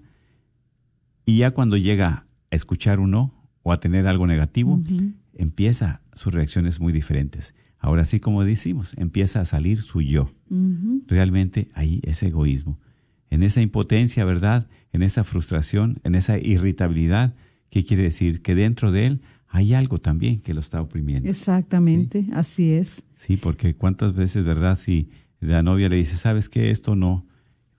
[1.25, 2.07] y ya cuando llega
[2.51, 4.81] a escuchar un no o a tener algo negativo,
[5.33, 7.53] empieza sus reacciones muy diferentes.
[7.79, 10.31] Ahora sí, como decimos, empieza a salir su yo.
[11.07, 12.79] Realmente ahí es egoísmo.
[13.29, 14.67] En esa impotencia, ¿verdad?
[14.93, 17.35] En esa frustración, en esa irritabilidad,
[17.69, 18.41] ¿qué quiere decir?
[18.41, 21.29] Que dentro de él hay algo también que lo está oprimiendo.
[21.29, 23.03] Exactamente, así es.
[23.15, 24.77] Sí, porque cuántas veces, ¿verdad?
[24.77, 26.71] Si la novia le dice, ¿sabes qué?
[26.71, 27.25] Esto no,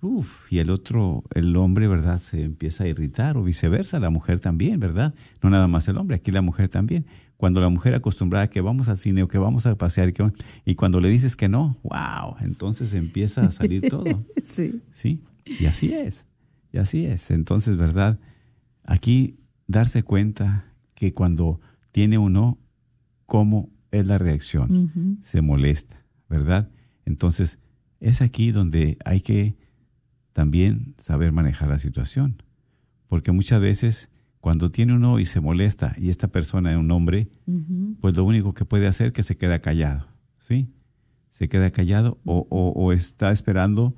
[0.00, 2.20] Uf, y el otro, el hombre, ¿verdad?
[2.20, 5.12] Se empieza a irritar o viceversa, la mujer también, ¿verdad?
[5.42, 7.04] No nada más el hombre, aquí la mujer también.
[7.37, 10.12] Cuando la mujer acostumbrada a que vamos al cine o que vamos a pasear y,
[10.12, 10.33] que-
[10.64, 14.24] y cuando le dices que no, wow, entonces empieza a salir todo.
[14.44, 14.81] Sí.
[14.92, 15.20] Sí,
[15.59, 16.26] y así es,
[16.72, 17.33] y así es.
[17.33, 18.20] Entonces, ¿verdad?
[18.85, 20.64] Aquí darse cuenta
[20.99, 21.61] que cuando
[21.93, 22.59] tiene uno,
[23.25, 24.91] cómo es la reacción,
[25.23, 26.71] se molesta, ¿verdad?
[27.05, 27.61] Entonces,
[28.01, 29.55] es aquí donde hay que
[30.33, 32.43] también saber manejar la situación,
[33.07, 34.09] porque muchas veces
[34.41, 37.29] cuando tiene uno y se molesta y esta persona es un hombre,
[38.01, 40.09] pues lo único que puede hacer es que se queda callado,
[40.41, 40.69] ¿sí?
[41.31, 43.95] Se queda callado o, o- o está esperando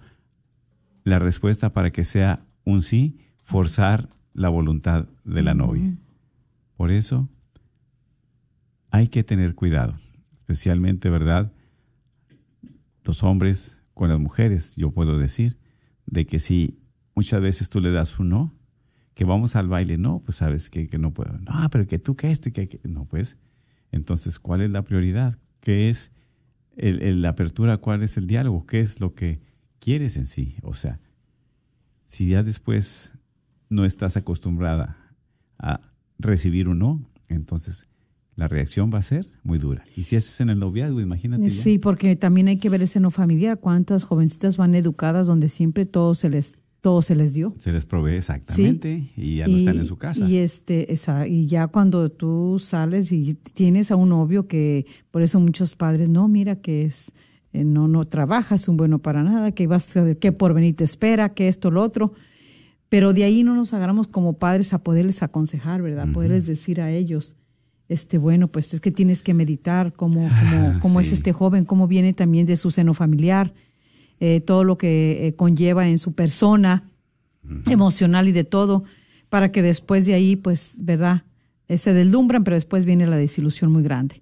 [1.04, 5.96] la respuesta para que sea un sí, forzar la voluntad de la novia.
[6.80, 7.28] Por eso
[8.90, 9.96] hay que tener cuidado,
[10.38, 11.52] especialmente, ¿verdad?
[13.04, 15.58] Los hombres con las mujeres, yo puedo decir,
[16.06, 16.80] de que si
[17.14, 18.54] muchas veces tú le das un no,
[19.12, 21.36] que vamos al baile, no, pues sabes que, que no puedo.
[21.40, 23.36] No, pero que tú que esto y que, no, pues.
[23.92, 25.38] Entonces, ¿cuál es la prioridad?
[25.60, 26.12] ¿Qué es
[26.78, 27.76] el- la apertura?
[27.76, 28.64] ¿Cuál es el diálogo?
[28.64, 29.42] ¿Qué es lo que
[29.80, 30.56] quieres en sí?
[30.62, 30.98] O sea,
[32.06, 33.12] si ya después
[33.68, 34.96] no estás acostumbrada
[35.58, 35.89] a
[36.20, 37.86] recibir un no, entonces
[38.36, 39.84] la reacción va a ser muy dura.
[39.96, 41.42] Y si es en el noviazgo, imagínate.
[41.48, 41.50] ya.
[41.62, 43.58] Sí, porque también hay que ver el seno familiar.
[43.60, 47.54] ¿Cuántas jovencitas van educadas donde siempre todo se les, todo se les dio?
[47.58, 50.26] Se les provee exactamente y ya no están en su casa.
[50.26, 55.20] Y, este, esa- y ya cuando tú sales y tienes a un novio que, por
[55.20, 57.12] eso muchos padres, no, mira que es,
[57.52, 60.76] eh, no, no trabaja, es un bueno para nada, que vas a, que por venir
[60.76, 62.14] te espera, que esto, lo otro.
[62.90, 66.08] Pero de ahí no nos agarramos como padres a poderles aconsejar, ¿verdad?
[66.12, 67.36] Poderles decir a ellos,
[67.88, 71.86] este, bueno, pues es que tienes que meditar cómo, cómo, cómo es este joven, cómo
[71.86, 73.54] viene también de su seno familiar,
[74.18, 76.84] eh, todo lo que eh, conlleva en su persona,
[77.66, 78.84] emocional y de todo,
[79.28, 81.22] para que después de ahí, pues, ¿verdad?
[81.68, 84.20] Eh, se deslumbran, pero después viene la desilusión muy grande.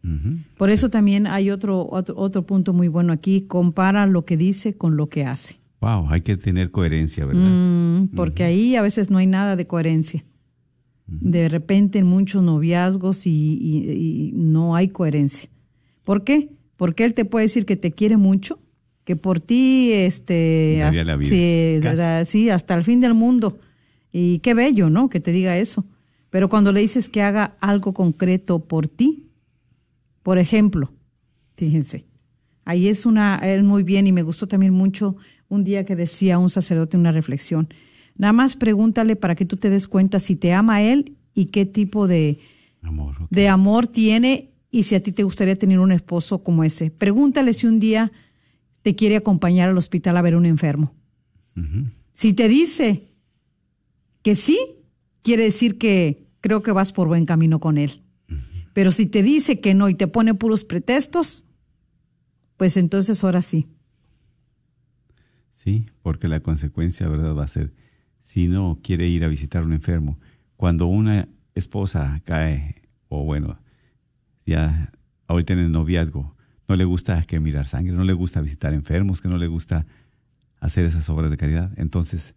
[0.58, 4.76] Por eso también hay otro, otro, otro punto muy bueno aquí, compara lo que dice
[4.76, 5.58] con lo que hace.
[5.80, 7.42] Wow, hay que tener coherencia, ¿verdad?
[7.50, 10.24] Mm, porque ahí a veces no hay nada de coherencia.
[11.06, 13.90] De repente en muchos noviazgos y, y-
[14.28, 15.48] y no hay coherencia.
[16.04, 16.50] ¿Por qué?
[16.76, 18.60] Porque él te puede decir que te quiere mucho,
[19.04, 21.30] que por ti, este, hasta, la vida.
[21.30, 21.96] sí, Casi.
[21.96, 23.58] da- sí, hasta el fin del mundo.
[24.12, 25.08] Y qué bello, ¿no?
[25.08, 25.86] Que te diga eso.
[26.28, 29.30] Pero cuando le dices que haga algo concreto por ti,
[30.22, 30.92] por ejemplo,
[31.56, 32.04] fíjense,
[32.66, 35.16] ahí es una, es muy bien y me gustó también mucho
[35.48, 37.68] un día que decía un sacerdote una reflexión.
[38.16, 41.66] Nada más pregúntale para que tú te des cuenta si te ama él y qué
[41.66, 42.38] tipo de,
[42.82, 43.14] Amor.
[43.22, 43.30] ok.
[43.30, 46.90] de amor tiene y si a ti te gustaría tener un esposo como ese.
[46.90, 48.12] Pregúntale si un día
[48.82, 50.94] te quiere acompañar al hospital a ver un enfermo.
[52.12, 53.08] Si te dice
[54.22, 54.58] que sí,
[55.22, 58.02] quiere decir que creo que vas por buen camino con él.
[58.74, 61.44] Pero si te dice que no y te pone puros pretextos,
[62.56, 63.66] pues entonces ahora sí.
[65.68, 67.36] Sí, porque la consecuencia, ¿verdad?
[67.36, 67.74] Va a ser,
[68.20, 70.18] si no quiere ir a visitar a un enfermo,
[70.56, 72.76] cuando una esposa cae,
[73.10, 73.58] o bueno,
[74.46, 74.90] ya
[75.26, 76.34] ahorita en el noviazgo,
[76.68, 79.84] no le gusta que mirar sangre, no le gusta visitar enfermos, que no le gusta
[80.58, 82.34] hacer esas obras de caridad, entonces,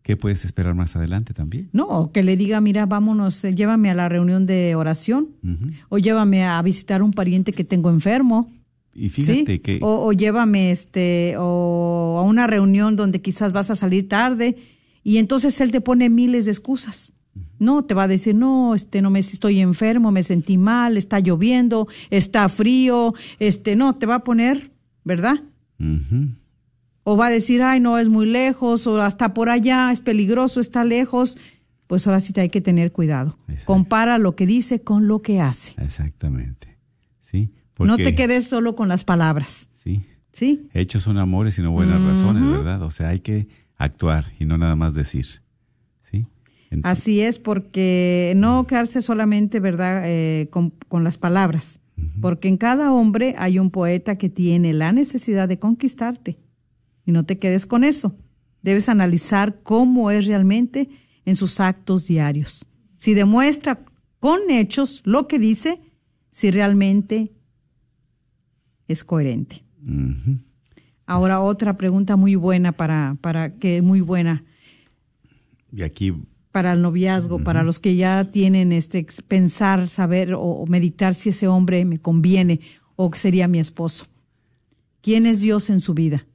[0.00, 1.68] ¿qué puedes esperar más adelante también?
[1.74, 5.28] No, que le diga, mira, vámonos, eh, llévame a la reunión de oración
[5.90, 8.50] o llévame a visitar un pariente que tengo enfermo.
[8.94, 9.58] Y fíjate ¿sí?
[9.58, 9.78] que...
[9.82, 14.56] O, o llévame este, o a una reunión donde quizás vas a salir tarde
[15.04, 17.12] y entonces él te pone miles de excusas.
[17.58, 21.20] No, te va a decir, no, este, no me estoy enfermo, me sentí mal, está
[21.20, 24.72] lloviendo, está frío, este, no, te va a poner,
[25.04, 25.42] ¿verdad?
[27.04, 30.60] O va a decir, ay, no, es muy lejos, o hasta por allá, es peligroso,
[30.60, 31.38] está lejos.
[31.86, 33.38] Pues ahora sí te hay que tener cuidado.
[33.48, 33.66] Exacto.
[33.66, 35.74] Compara lo que dice con lo que hace.
[35.82, 36.71] Exactamente.
[37.78, 40.68] No te quedes solo con las palabras, Sí, ¿sí?
[40.72, 42.82] hechos son amores y no buenas razones, ¿verdad?
[42.82, 45.26] O sea, hay que actuar y no nada más decir,
[46.02, 46.26] ¿sí?
[46.82, 51.80] Así es, porque no quedarse solamente, ¿verdad?, eh, con, con las palabras.
[52.20, 56.38] Porque en cada hombre hay un poeta que tiene la necesidad de conquistarte.
[57.04, 58.16] Y no te quedes con eso.
[58.62, 60.88] Debes analizar cómo es realmente
[61.24, 62.66] en sus actos diarios.
[62.98, 63.84] Si demuestra
[64.18, 65.80] con hechos lo que dice,
[66.30, 67.32] si realmente
[68.88, 69.64] es coherente.
[71.06, 74.44] Ahora otra pregunta muy buena para, para que muy buena
[75.72, 76.14] Y aquí,
[76.52, 81.30] para el noviazgo, para los que ya tienen este pensar, saber o, o meditar si
[81.30, 82.60] ese hombre me conviene
[82.96, 84.06] o que sería mi esposo.
[85.00, 86.26] ¿Quién es Dios en su vida?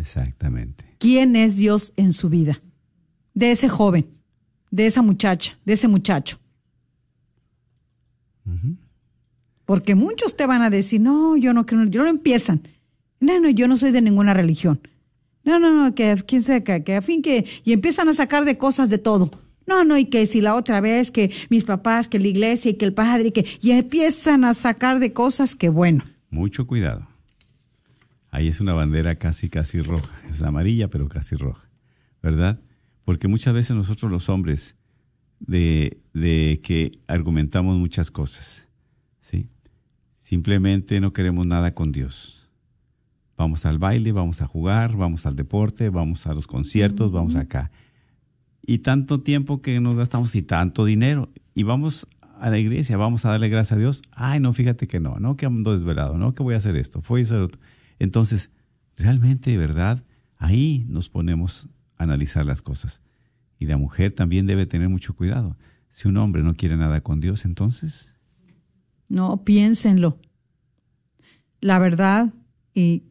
[0.00, 0.84] exactamente.
[0.98, 2.62] quién es Dios en su vida,
[3.34, 4.08] de ese joven,
[4.70, 6.38] de esa muchacha, de ese muchacho.
[9.70, 12.66] Porque muchos te van a decir, no, yo no creo, yo no empiezan.
[13.20, 14.80] No, no, yo no soy de ninguna religión.
[15.44, 18.44] No, no, no, que quién sabe que, que a fin que, y empiezan a sacar
[18.44, 19.30] de cosas de todo.
[19.68, 22.74] No, no, y que si la otra vez, que mis papás, que la iglesia, y
[22.74, 26.02] que el padre, que, y empiezan a sacar de cosas que bueno.
[26.30, 27.06] Mucho cuidado.
[28.32, 30.20] Ahí es una bandera casi, casi roja.
[30.28, 31.70] Es amarilla, pero casi roja.
[32.24, 32.58] ¿Verdad?
[33.04, 34.74] Porque muchas veces nosotros los hombres
[35.38, 38.66] de, de que argumentamos muchas cosas.
[40.30, 42.48] Simplemente no queremos nada con Dios.
[43.36, 47.72] Vamos al baile, vamos a jugar, vamos al deporte, vamos a los conciertos, vamos acá.
[48.62, 51.32] Y tanto tiempo que nos gastamos y tanto dinero.
[51.52, 52.06] Y vamos
[52.38, 54.02] a la iglesia, vamos a darle gracias a Dios.
[54.12, 57.02] Ay, no, fíjate que no, no que ando desvelado, no que voy a hacer esto,
[57.08, 57.60] voy a hacer otro.
[57.98, 58.52] Entonces,
[58.96, 60.04] realmente, ¿verdad?
[60.36, 61.66] Ahí nos ponemos
[61.96, 63.00] a analizar las cosas.
[63.58, 65.56] Y la mujer también debe tener mucho cuidado.
[65.88, 68.12] Si un hombre no quiere nada con Dios, entonces...
[69.10, 70.18] No, piénsenlo.
[71.60, 72.32] La verdad,
[72.74, 73.02] y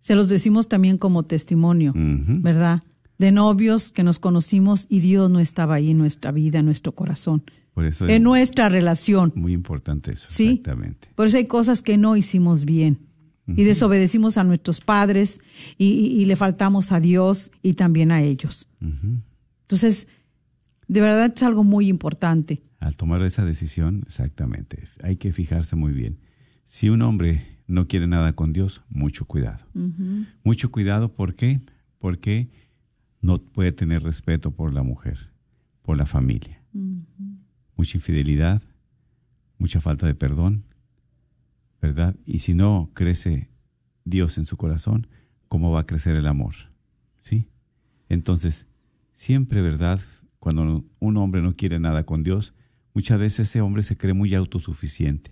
[0.00, 1.92] se los decimos también como testimonio.
[1.94, 2.82] ¿verdad?
[3.18, 6.92] De novios que nos conocimos y Dios no estaba ahí en nuestra vida, en nuestro
[6.94, 7.44] corazón,
[7.74, 9.32] Por eso es en nuestra relación.
[9.36, 10.26] muy importante eso.
[10.28, 10.46] Sí.
[10.48, 11.08] Exactamente.
[11.14, 12.98] Por eso hay cosas que no hicimos bien.
[13.46, 15.40] Y desobedecimos a nuestros padres
[15.76, 18.68] y, y- y le faltamos a Dios y también a ellos.
[19.62, 20.06] Entonces,
[20.90, 22.62] de verdad es algo muy importante.
[22.80, 26.18] Al tomar esa decisión, exactamente, hay que fijarse muy bien.
[26.64, 29.64] Si un hombre no quiere nada con Dios, mucho cuidado.
[30.42, 31.60] Mucho cuidado, ¿por qué?
[32.00, 32.50] Porque
[33.20, 35.30] no puede tener respeto por la mujer,
[35.82, 36.60] por la familia.
[37.76, 38.60] Mucha infidelidad,
[39.58, 40.64] mucha falta de perdón,
[41.80, 42.16] ¿verdad?
[42.26, 43.48] Y si no crece
[44.04, 45.06] Dios en su corazón,
[45.46, 46.56] ¿cómo va a crecer el amor?
[47.18, 47.46] ¿Sí?
[48.08, 48.66] Entonces,
[49.12, 50.00] siempre, ¿verdad?
[50.40, 52.54] Cuando un hombre no quiere nada con Dios,
[52.94, 55.30] muchas veces ese hombre se cree muy autosuficiente,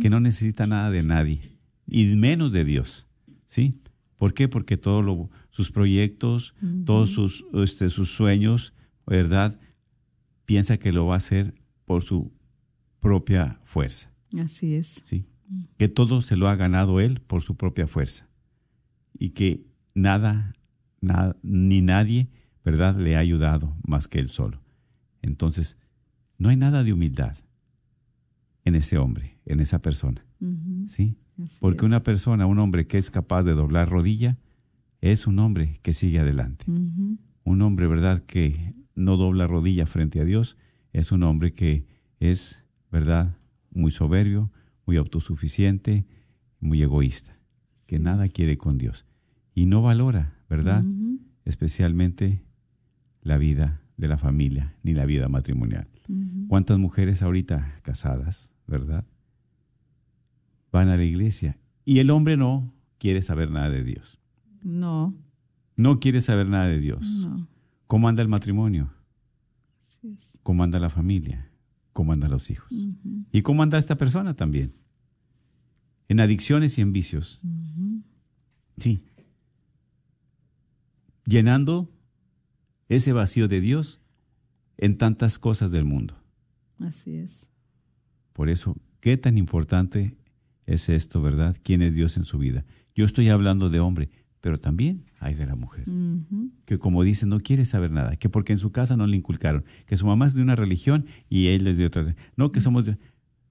[0.00, 1.40] que no necesita nada de nadie,
[1.86, 3.06] y menos de Dios,
[3.46, 3.80] ¿sí?
[4.16, 4.48] ¿Por qué?
[4.48, 8.72] Porque todos sus proyectos, todos sus, este, sus sueños,
[9.06, 9.58] ¿verdad?
[10.46, 12.32] Piensa que lo va a hacer por su
[13.00, 15.02] propia fuerza, Así es.
[15.04, 15.26] ¿sí?
[15.76, 18.28] Que todo se lo ha ganado él por su propia fuerza
[19.18, 20.54] y que nada,
[21.00, 22.28] nada ni nadie,
[22.66, 22.96] ¿verdad?
[22.98, 24.60] Le ha ayudado más que él solo.
[25.22, 25.78] Entonces,
[26.36, 27.38] no hay nada de humildad
[28.64, 30.26] en ese hombre, en esa persona,
[30.88, 31.16] ¿sí?
[31.40, 31.84] Así Porque es.
[31.84, 34.36] una persona, un hombre que es capaz de doblar rodilla,
[35.00, 36.64] es un hombre que sigue adelante.
[36.66, 40.56] Un hombre, ¿verdad?, que no dobla rodilla frente a Dios,
[40.92, 41.86] es un hombre que
[42.18, 43.36] es, ¿verdad?,
[43.70, 44.50] muy soberbio,
[44.86, 46.04] muy autosuficiente,
[46.58, 47.38] muy egoísta,
[47.86, 49.06] que nada quiere con Dios
[49.54, 50.84] y no valora, ¿verdad?,
[51.44, 52.42] especialmente
[53.26, 55.88] la vida de la familia ni la vida matrimonial.
[56.48, 59.04] ¿Cuántas mujeres ahorita casadas, verdad?
[60.70, 64.18] Van a la iglesia y el hombre no quiere saber nada de Dios.
[64.62, 65.14] No,
[65.76, 67.02] No quiere saber nada de Dios.
[67.04, 67.48] no.
[67.88, 68.90] ¿Cómo anda el matrimonio?
[69.78, 70.38] Así es.
[70.42, 71.50] ¿Cómo anda la familia?
[71.92, 72.68] ¿Cómo andan los hijos?
[73.32, 74.72] ¿Y cómo anda esta persona también?
[76.08, 77.40] En adicciones y en vicios.
[78.78, 79.02] Sí.
[81.26, 81.88] Llenando
[82.88, 84.00] ese vacío de Dios
[84.78, 86.14] en tantas cosas del mundo.
[86.78, 87.48] Así es.
[88.32, 90.16] Por eso, ¿qué tan importante
[90.66, 91.56] es esto, verdad?
[91.62, 92.64] ¿Quién es Dios en su vida?
[92.94, 94.10] Yo estoy hablando de hombre,
[94.40, 95.86] pero también hay de la mujer,
[96.66, 99.64] que como dice, no quiere saber nada, que porque en su casa no le inculcaron,
[99.86, 102.14] que su mamá es de una religión y él es de otra.
[102.36, 102.98] No, que somos de...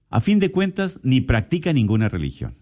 [0.10, 2.56] A fin de cuentas, ni practica ninguna religión,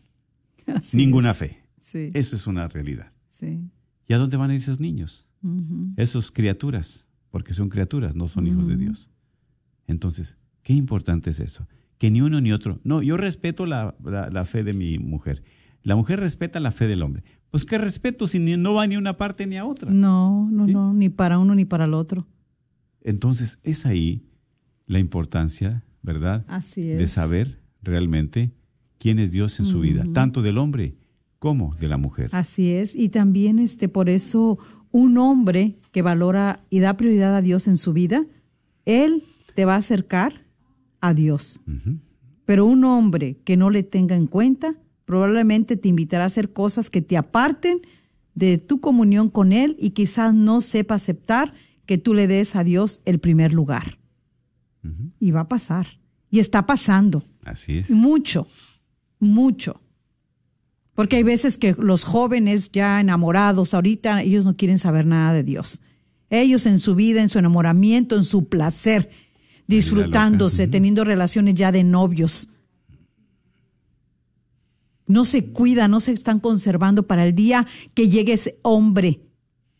[0.66, 1.38] Así ninguna es.
[1.38, 1.58] fe.
[1.80, 3.12] Sí, Eso es una realidad.
[3.28, 3.70] sí.
[4.08, 5.26] ¿Y a dónde van a ir esos niños?
[5.44, 5.94] Ujú.
[5.98, 8.78] Esos criaturas, porque son criaturas, no son hijos de.
[8.78, 9.10] Dios.
[9.88, 11.68] Entonces, qué importante es eso.
[11.98, 12.80] Que ni uno ni otro.
[12.84, 15.44] No, yo respeto la, la- la fe de mi mujer.
[15.84, 17.24] La mujer respeta la fe del hombre.
[17.52, 19.92] Pues qué respeto si ni- no va ni a una parte ni a otra.
[19.92, 20.74] No, no, ¿Sí?
[20.74, 22.26] no, ni para uno ni para el otro.
[23.02, 24.26] Entonces, es ahí
[24.88, 26.46] la importancia, ¿verdad?
[26.48, 26.98] Así es.
[27.00, 28.52] De saber realmente
[28.98, 30.96] quién es Dios en su vida, tanto del hombre
[31.40, 32.30] como de la mujer.
[32.32, 32.96] Así es.
[32.96, 34.58] Y también este, por eso
[34.94, 38.26] un hombre que valora y da prioridad a Dios en su vida,
[38.86, 39.24] él
[39.56, 40.46] te va a acercar
[41.02, 41.60] a Dios.
[42.46, 44.76] Pero un hombre que no le tenga en cuenta,
[45.06, 47.82] probablemente te invitará a hacer cosas que te aparten
[48.36, 51.54] de tu comunión con Él y quizás no sepa aceptar
[51.86, 53.98] que tú le des a Dios el primer lugar.
[55.20, 55.88] Y va a pasar.
[56.30, 57.26] Y está pasando.
[57.46, 57.90] Así es.
[57.90, 58.48] Mucho,
[59.20, 59.82] mucho.
[60.96, 65.44] Porque hay veces que los jóvenes ya enamorados ahorita, ellos no quieren saber nada de
[65.44, 65.82] Dios.
[66.30, 69.10] Ellos en su vida, en su enamoramiento, en su placer,
[69.68, 72.50] disfrutándose, teniendo relaciones ya de novios.
[75.08, 79.22] No se cuidan, no se están conservando para el día que llegue ese hombre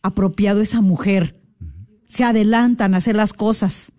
[0.02, 1.40] apropiado, esa mujer.
[2.06, 3.92] Se adelantan a hacer las cosas.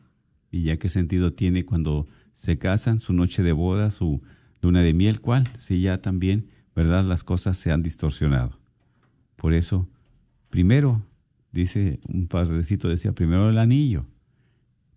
[0.52, 4.22] ¿Y ya qué sentido tiene cuando se casan, su noche de boda, su
[4.62, 5.20] luna de miel?
[5.20, 5.50] ¿Cuál?
[5.58, 7.06] Si ya también, ¿verdad?
[7.06, 8.60] Las cosas se han distorsionado.
[9.36, 9.88] Por eso,
[10.50, 11.02] primero,
[11.52, 14.06] dice un padrecito, decía, primero el anillo,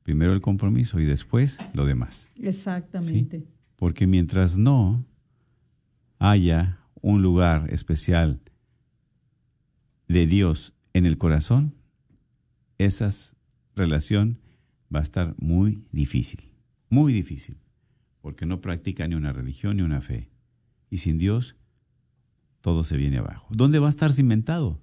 [0.02, 2.28] primero el compromiso y después lo demás.
[2.40, 3.46] Exactamente.
[3.76, 5.04] Porque mientras no
[6.18, 8.40] haya un lugar especial
[10.08, 11.74] de Dios en el corazón,
[12.78, 13.10] esa
[13.76, 14.38] relación
[14.94, 16.40] va a estar muy difícil,
[16.88, 17.58] muy difícil,
[18.20, 20.28] porque no practica ni una religión ni una fe.
[20.90, 21.57] Y sin Dios,
[22.60, 23.46] todo se viene abajo.
[23.50, 24.80] ¿Dónde va a estar cimentado?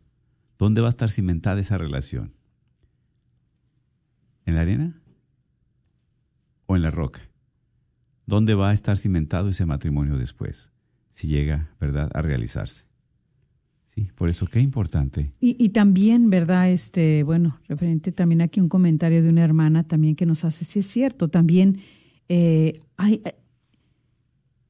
[0.57, 2.33] ¿Dónde va a estar cimentada esa relación?
[4.45, 5.01] ¿En la arena
[6.65, 7.21] o en la roca?
[8.25, 10.71] ¿Dónde va a estar cimentado ese matrimonio después,
[11.11, 12.85] si llega, verdad, a realizarse?
[13.93, 15.31] Sí, por eso qué importante.
[15.39, 16.69] Y, y también, ¿verdad?
[16.69, 20.79] Este, bueno, referente también aquí un comentario de una hermana también que nos hace, sí
[20.79, 21.79] es cierto, también
[22.27, 23.35] eh, hay, eh,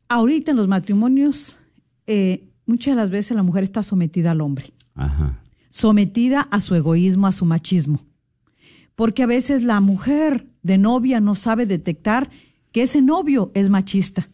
[0.09, 1.59] ahorita en los matrimonios,
[2.07, 5.39] eh, muchas de las veces la mujer está sometida al hombre, Ajá.
[5.69, 8.01] sometida a su egoísmo, a su machismo.
[8.95, 12.29] Porque a veces la mujer de novia no sabe detectar
[12.71, 14.29] que ese novio es machista.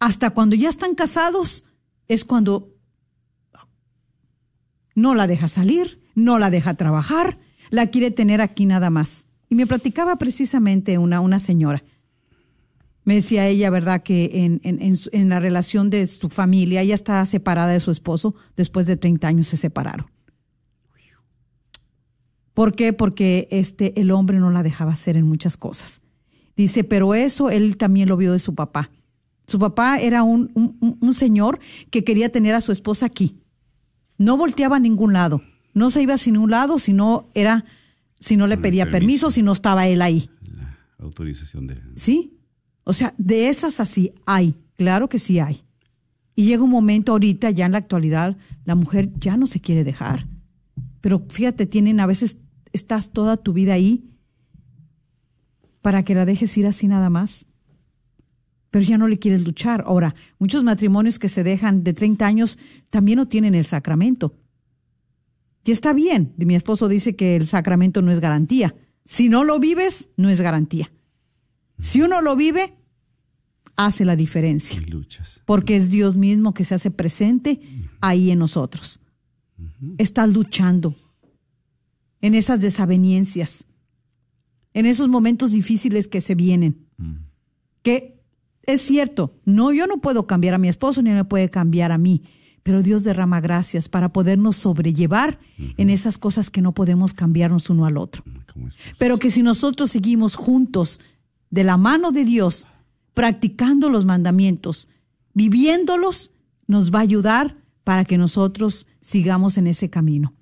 [0.00, 1.64] Hasta cuando ya están casados
[2.08, 2.74] es cuando
[4.94, 7.38] no la deja salir, no la deja trabajar,
[7.70, 9.26] la quiere tener aquí nada más.
[9.48, 11.84] Y me platicaba precisamente una, una señora.
[13.08, 17.24] Me decía ella, ¿verdad?, que en, en, en, la relación de su familia, ella está
[17.24, 20.08] separada de su esposo, después de 30 años se separaron.
[22.52, 22.92] ¿Por qué?
[22.92, 26.02] Porque este, el hombre no la dejaba hacer en muchas cosas.
[26.54, 28.90] Dice, pero eso él también lo vio de su papá.
[29.46, 30.50] Su papá era un,
[31.00, 33.38] un- señor que quería tener a su esposa aquí.
[34.18, 35.40] No volteaba a ningún lado.
[35.72, 37.64] No se iba a ningún lado si no era,
[38.20, 39.30] si no le pedía permiso, permiso.
[39.30, 40.28] si no estaba él ahí.
[40.42, 41.80] La autorización de...
[41.96, 42.37] ¿Sí?
[42.88, 45.62] O sea, de esas así hay, claro que sí hay.
[46.34, 49.84] Y llega un momento ahorita, ya en la actualidad, la mujer ya no se quiere
[49.84, 50.26] dejar.
[51.02, 52.38] Pero fíjate, tienen a veces,
[52.72, 54.08] estás toda tu vida ahí
[55.82, 57.44] para que la dejes ir así nada más.
[58.70, 59.84] Pero ya no le quieres luchar.
[59.86, 62.58] Ahora, muchos matrimonios que se dejan de 30 años
[62.88, 64.34] también no tienen el sacramento.
[65.62, 66.32] Y está bien.
[66.38, 68.74] Mi esposo dice que el sacramento no es garantía.
[69.04, 70.90] Si no lo vives, no es garantía.
[71.78, 72.77] Si uno lo vive,
[73.78, 75.40] hace la diferencia, y luchas.
[75.46, 77.60] porque es Dios mismo que se hace presente
[78.00, 79.00] ahí en nosotros.
[79.98, 80.96] Estás luchando
[82.20, 83.64] en esas desavenencias,
[84.74, 86.86] en esos momentos difíciles que se vienen.
[87.82, 88.20] Que
[88.64, 91.98] es cierto, no, yo no puedo cambiar a mi esposo ni me puede cambiar a
[91.98, 92.24] mí,
[92.64, 95.38] pero Dios derrama gracias para podernos sobrellevar
[95.76, 98.24] en esas cosas que no podemos cambiarnos uno al otro.
[98.98, 101.00] Pero que si nosotros seguimos juntos
[101.48, 102.66] de la mano de Dios,
[103.18, 104.88] practicando los mandamientos,
[105.34, 106.30] viviéndolos,
[106.68, 110.34] nos va a ayudar para que nosotros sigamos en ese camino,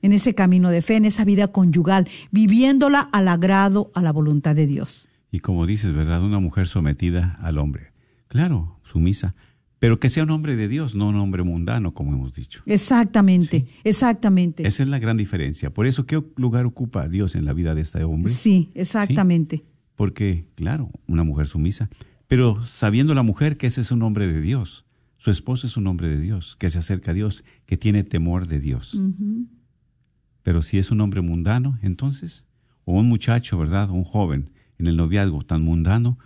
[0.00, 4.56] en ese camino de fe, en esa vida conyugal, viviéndola al agrado, a la voluntad
[4.56, 5.10] de Dios.
[5.30, 6.22] Y como dices, ¿verdad?
[6.22, 7.92] Una mujer sometida al hombre.
[8.28, 9.34] Claro, sumisa.
[9.78, 12.62] Pero que sea un hombre de Dios, no un hombre mundano, como hemos dicho.
[12.64, 14.66] Exactamente, exactamente.
[14.66, 15.68] Esa es la gran diferencia.
[15.68, 18.32] Por eso, ¿qué lugar ocupa Dios en la vida de este hombre?
[18.32, 19.64] Sí, exactamente.
[19.96, 21.88] Porque, claro, una mujer sumisa.
[22.26, 24.84] Pero sabiendo la mujer que ese es un hombre de Dios,
[25.16, 28.46] su esposo es un hombre de Dios, que se acerca a Dios, que tiene temor
[28.48, 28.98] de Dios.
[30.42, 32.44] Pero si es un hombre mundano, entonces,
[32.84, 33.88] o un muchacho, ¿verdad?
[33.90, 36.18] Un joven en el noviazgo tan mundano,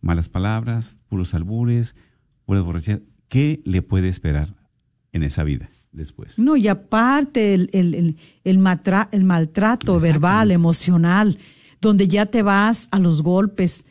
[0.00, 1.96] malas palabras, puros albures,
[2.46, 4.54] puras borracheras, ¿qué le puede esperar
[5.12, 6.38] en esa vida después?
[6.38, 11.38] No, y aparte el, el, el, el matra- el maltrato verbal, emocional,
[11.80, 13.84] donde ya te vas a los golpes,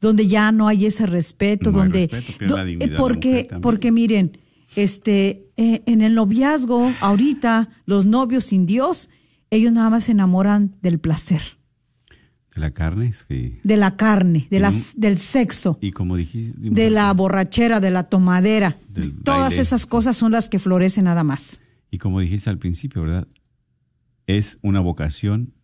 [0.00, 3.92] donde ya no hay ese respeto, No donde respeto, pierde do- la eh, porque porque
[3.92, 4.38] miren,
[4.76, 9.08] este eh, en el noviazgo ahorita los novios sin Dios,
[9.50, 11.40] ellos nada más se enamoran del placer,
[12.54, 16.52] De la carne, que- de la carne, de las un- del sexo, y como dijiste,
[16.58, 18.78] de la borrachera, de la tomadera.
[18.88, 19.62] Del Todas baile.
[19.62, 21.60] esas cosas son las que florecen nada más.
[21.90, 23.26] y como dijiste al principio, ¿verdad?
[24.26, 25.54] Es una vocación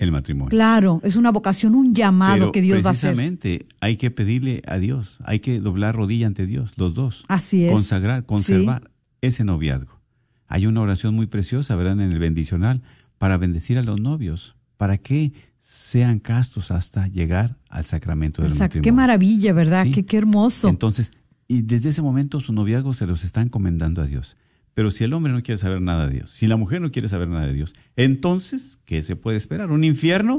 [0.00, 0.48] el matrimonio.
[0.50, 3.14] Claro, es una vocación, un llamado Pero que Dios va a hacer.
[3.14, 7.24] precisamente hay que pedirle a Dios, hay que doblar rodilla ante Dios, los dos.
[7.28, 7.72] Así es.
[7.72, 8.90] Consagrar, conservar
[9.20, 10.00] ese noviazgo.
[10.48, 12.82] Hay una oración muy preciosa, verán, en el bendicional,
[13.18, 18.54] para bendecir a los novios, para que sean castos hasta llegar al sacramento del O
[18.54, 18.82] sea, matrimonio.
[18.82, 19.84] qué maravilla, ¿verdad?
[19.84, 19.90] Sí.
[19.92, 20.68] Qué, qué hermoso.
[20.68, 21.12] Entonces,
[21.46, 24.36] y desde ese momento su noviazgo se los está encomendando a Dios.
[24.80, 27.06] Pero si el hombre no quiere saber nada de Dios, si la mujer no quiere
[27.06, 29.70] saber nada de Dios, entonces, ¿qué se puede esperar?
[29.70, 30.38] ¿Un infierno?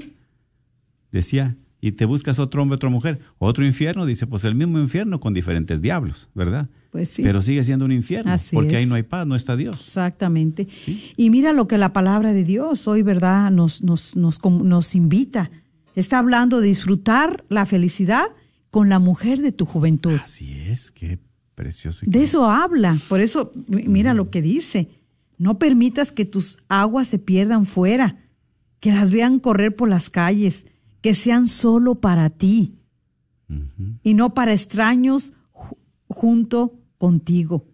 [1.11, 3.19] Decía, y te buscas otro hombre, otra mujer.
[3.37, 6.69] Otro infierno, dice, pues el mismo infierno con diferentes diablos, ¿verdad?
[6.89, 7.21] Pues sí.
[7.21, 8.79] Pero sigue siendo un infierno, Así porque es.
[8.79, 9.79] ahí no hay paz, no está Dios.
[9.79, 10.67] Exactamente.
[11.17, 13.51] Y mira lo que la palabra de Dios hoy, ¿verdad?
[13.51, 15.51] Nos, nos, nos, nos invita.
[15.95, 18.25] Está hablando de disfrutar la felicidad
[18.71, 20.19] con la mujer de tu juventud.
[20.19, 21.19] Así es, qué
[21.61, 22.05] precioso.
[22.05, 22.97] y De eso habla.
[23.07, 24.89] Por eso, mi- mira lo que dice.
[25.37, 28.17] No permitas que tus aguas se pierdan fuera,
[28.79, 30.65] que las vean correr por las calles,
[31.01, 32.75] que sean solo para ti
[34.03, 37.65] y no para extraños ju- junto contigo.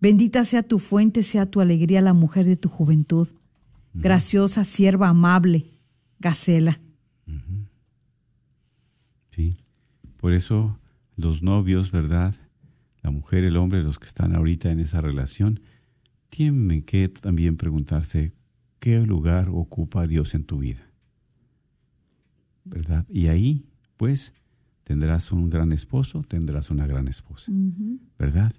[0.00, 3.28] Bendita sea tu fuente, sea tu alegría, la mujer de tu juventud.
[3.94, 5.66] Graciosa, sierva amable,
[6.18, 6.78] Gacela.
[9.30, 9.56] Sí.
[10.18, 10.78] Por eso
[11.16, 12.34] los novios, ¿verdad?
[13.02, 15.60] La mujer, el hombre, los que están ahorita en esa relación,
[16.30, 18.32] tienen que también preguntarse
[18.78, 20.88] qué lugar ocupa Dios en tu vida.
[22.64, 23.06] ¿Verdad?
[23.08, 24.32] Y ahí, pues,
[24.84, 27.52] tendrás un gran esposo, tendrás una gran esposa.
[28.18, 28.52] ¿Verdad?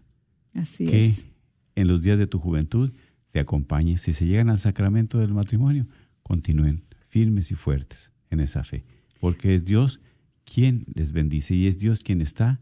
[0.53, 1.27] Así que es.
[1.75, 2.91] en los días de tu juventud
[3.31, 3.97] te acompañe.
[3.97, 5.87] Si se llegan al sacramento del matrimonio,
[6.21, 8.83] continúen firmes y fuertes en esa fe,
[9.19, 9.99] porque es Dios
[10.45, 12.59] quien les bendice y es Dios quien está,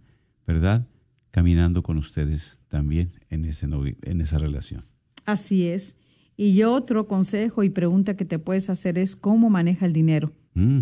[0.48, 0.88] ¿verdad?
[1.32, 4.86] Caminando con ustedes también en, ese en esa relación.
[5.26, 5.96] Así es.
[6.38, 10.34] Y yo otro consejo y pregunta que te puedes hacer es cómo maneja el dinero.
[10.56, 10.80] Mm,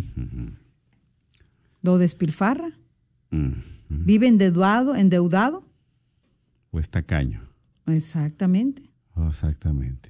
[1.81, 2.71] ¿Lo despilfarra?
[3.31, 3.51] mm.
[3.89, 4.95] ¿Vive endeudado?
[4.95, 5.65] endeudado?
[6.71, 7.41] O es tacaño.
[7.87, 8.83] Exactamente.
[9.15, 10.09] Oh, exactamente.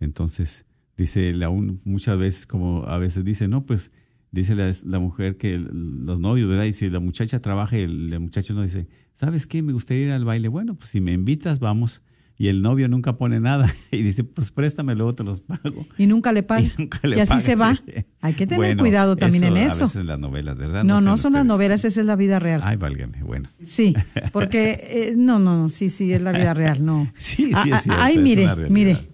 [0.00, 0.64] Entonces,
[0.96, 3.92] dice la un- muchas veces, como a veces dice, no, pues
[4.32, 6.64] dice la, la mujer que el- los novios, ¿verdad?
[6.64, 9.62] Y si la muchacha trabaja y el, el muchacho no dice, ¿sabes qué?
[9.62, 10.48] Me gustaría ir al baile.
[10.48, 12.02] Bueno, pues si me invitas, vamos.
[12.38, 15.86] Y el novio nunca pone nada y dice, pues préstamelo, luego te los pago.
[15.98, 16.62] Y nunca le paga.
[16.66, 17.82] Y nunca le y así paga, se va.
[18.22, 19.84] Hay que tener Bueno, cuidado también en A eso.
[19.84, 20.82] veces en las novelas, ¿verdad?
[20.84, 22.62] No, no son las novelas, esa es la vida real.
[22.64, 23.50] Ay, válgame, bueno.
[23.62, 23.94] Sí,
[24.32, 27.12] porque eh, no, no, no, sí, sí, es la vida real, no.
[27.18, 29.08] Sí, sí, Ah, es ah, cierto, Ay, mire, mire.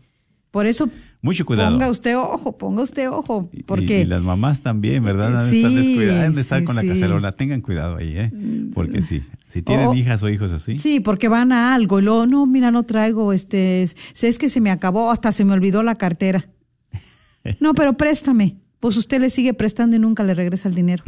[0.53, 0.89] Por eso
[1.27, 1.73] Mucho cuidado.
[1.73, 5.37] ponga usted ojo, ponga usted ojo, Y- porque y, las mamás también, ¿verdad?
[5.37, 6.89] Han de Sí, estar descuidadas, de estar sí, con la sí.
[6.89, 7.33] cacerola.
[7.33, 8.33] Tengan cuidado ahí, ¿eh?
[8.73, 12.03] Porque sí, si tienen O- hijas o hijos así, sí, porque van a algo y
[12.03, 15.53] luego no, mira, no traigo este, sé es que se me acabó, hasta se me
[15.53, 16.49] olvidó la cartera.
[17.61, 18.57] No, pero préstame.
[18.81, 21.05] Pues usted le sigue prestando y nunca le regresa el dinero.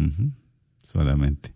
[0.90, 1.52] solamente.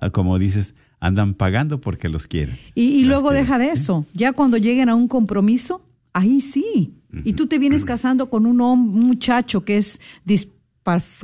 [0.00, 2.56] Ah, Como dices, andan pagando porque los quieren.
[2.74, 3.72] Y, luego quieren, deja de ¿sí?
[3.82, 4.06] eso.
[4.12, 6.94] Ya cuando lleguen a un compromiso, ahí sí.
[7.24, 10.00] Y tú te vienes casando con un, un muchacho que es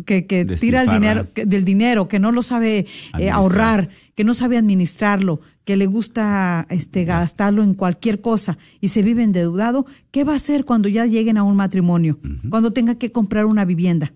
[0.05, 2.87] que, que tira el dinero que- del dinero, que no lo sabe
[3.18, 8.89] eh, ahorrar, que no sabe administrarlo, que le gusta este gastarlo en cualquier cosa y
[8.89, 12.18] se vive endeudado, ¿qué va a hacer cuando ya lleguen a un matrimonio?
[12.51, 14.12] Cuando tenga que comprar una vivienda,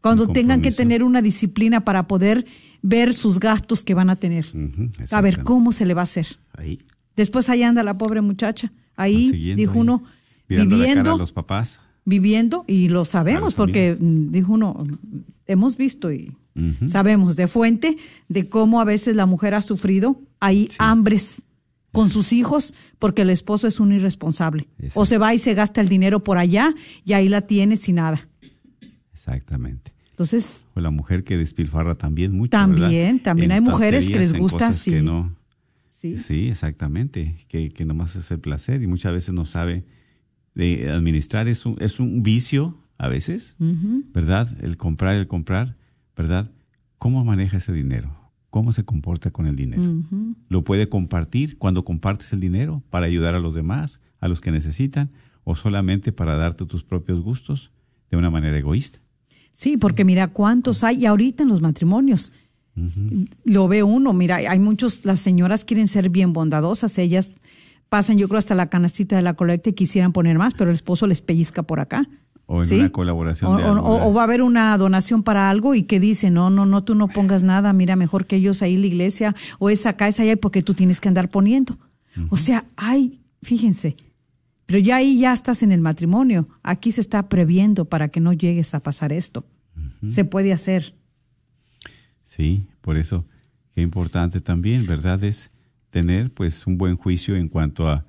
[0.00, 2.46] cuando Un tengan que tener una disciplina para poder
[2.82, 4.46] ver sus gastos que van a tener.
[4.54, 5.42] ujú, A ver.
[5.42, 6.38] ¿cómo se le va a hacer?
[6.56, 6.78] Ahí,
[7.16, 8.72] Después ahí anda la pobre muchacha.
[8.96, 10.04] Ahí dijo ahí, uno,
[10.48, 11.80] viviendo, a los papás.
[12.04, 14.00] viviendo, y lo sabemos porque amigos.
[14.02, 14.86] mm, dijo uno,
[15.46, 16.34] hemos visto y
[16.86, 21.42] sabemos de fuente de cómo a veces la mujer ha sufrido ahí hambres
[21.92, 24.66] con sus hijos porque el esposo es un irresponsable.
[24.78, 25.00] Exacto.
[25.00, 26.74] O se va y se gasta el dinero por allá
[27.04, 28.26] y ahí la tiene sin nada.
[29.12, 29.92] Exactamente.
[30.10, 32.50] Entonces, O la mujer que despilfarra también mucho.
[32.50, 33.22] También, ¿verdad?
[33.22, 35.04] también En hay mujeres que les gusta, cosas que sí.
[35.04, 35.34] no,
[35.96, 36.18] sí.
[36.18, 39.84] Sí, exactamente, que, que nomás es el placer y muchas veces no sabe
[40.54, 43.56] de administrar, es un, es un vicio a veces.
[43.58, 44.48] ¿verdad?
[44.62, 45.76] El comprar, el comprar,
[46.16, 46.50] ¿verdad?
[46.98, 48.14] ¿Cómo maneja ese dinero?
[48.50, 50.02] ¿Cómo se comporta con el dinero?
[50.48, 54.50] ¿Lo puede compartir cuando compartes el dinero para ayudar a los demás, a los que
[54.50, 55.10] necesitan,
[55.44, 57.70] o solamente para darte tus propios gustos
[58.10, 58.98] de una manera egoísta?
[59.52, 62.32] Sí, porque mira cuántos hay y ahorita en los matrimonios.
[63.44, 67.36] Lo ve uno, mira, hay muchos, las señoras quieren ser bien bondadosas, ellas
[67.88, 70.74] pasan yo creo hasta la canastita de la colecta y quisieran poner más, pero el
[70.74, 72.06] esposo les pellizca por acá.
[72.48, 72.78] O en ¿sí?
[72.80, 74.08] una colaboración O, de o- algo, o- ¿verdad?
[74.08, 76.94] o va a haber una donación para algo y que dice, no, no, no, tú
[76.94, 80.20] no pongas nada, mira, mejor que ellos ahí en la iglesia, o es acá, es
[80.20, 81.78] allá, porque tú tienes que andar poniendo.
[82.30, 83.96] O sea, hay, fíjense,
[84.66, 86.46] Pero ya ahí ya estás en el matrimonio.
[86.64, 89.44] Aquí se está previendo para que no llegues a pasar esto.
[90.08, 90.94] Se puede hacer.
[92.36, 93.24] Sí, por eso
[93.74, 95.24] qué importante también, ¿verdad?
[95.24, 95.50] Es
[95.88, 98.04] tener pues un buen juicio en cuanto a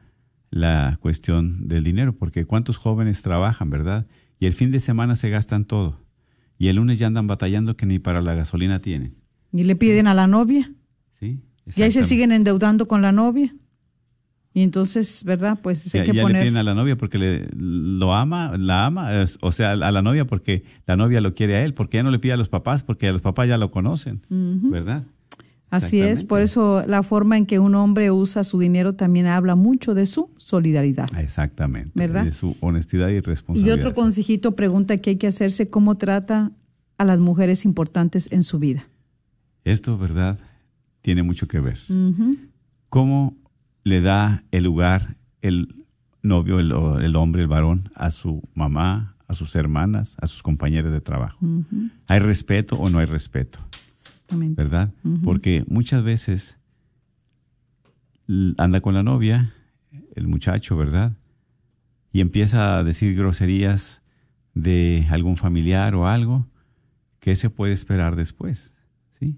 [0.50, 4.06] la cuestión del dinero, porque cuántos jóvenes trabajan, ¿verdad?
[4.40, 6.02] Y el fin de semana se gastan todo.
[6.58, 9.16] Y el lunes ya andan batallando que ni para la gasolina tienen.
[9.54, 10.74] Y le piden a la novia.
[11.14, 11.40] ¿Sí?
[11.76, 13.56] Y ahí se siguen endeudando con la novia.
[14.58, 15.60] Y entonces, ¿verdad?
[15.62, 16.42] Pues hay Ya, que ya le poner.
[16.42, 20.02] piden a la novia porque le, lo ama, la ama, es- o sea, a la
[20.02, 22.50] novia porque la novia lo quiere a él, porque ya no le pide a los
[22.50, 25.04] papás, porque a los papás ya lo conocen, ¿verdad?
[25.70, 29.54] Así es, por eso la forma en que un hombre usa su dinero también habla
[29.56, 31.08] mucho de su solidaridad.
[31.20, 31.92] Exactamente.
[31.94, 32.24] ¿Verdad?
[32.26, 33.78] De su honestidad y Y responsabilidad.
[33.78, 36.52] otro consejito, pregunta que hay que hacerse, ¿cómo trata
[36.98, 38.88] a las mujeres importantes en su vida?
[39.66, 40.40] Esto, ¿verdad?
[41.02, 41.78] Tiene mucho que ver.
[42.90, 43.36] ¿Cómo
[43.88, 45.86] le da el lugar el
[46.22, 46.72] novio, el,
[47.04, 51.40] el hombre, el varón, a su mamá, a sus hermanas, a sus compañeros de trabajo?
[52.08, 53.60] ¿Hay respeto o no hay respeto?
[53.92, 54.62] Exactamente.
[54.62, 54.94] ¿verdad?
[55.24, 56.60] Porque muchas veces
[58.58, 59.54] anda con la novia,
[60.16, 61.18] el muchacho, ¿verdad?
[62.12, 64.02] Y empieza a decir groserías
[64.54, 66.48] de algún familiar o algo.
[67.20, 68.74] ¿Qué se puede esperar después?
[69.12, 69.38] ¿Sí?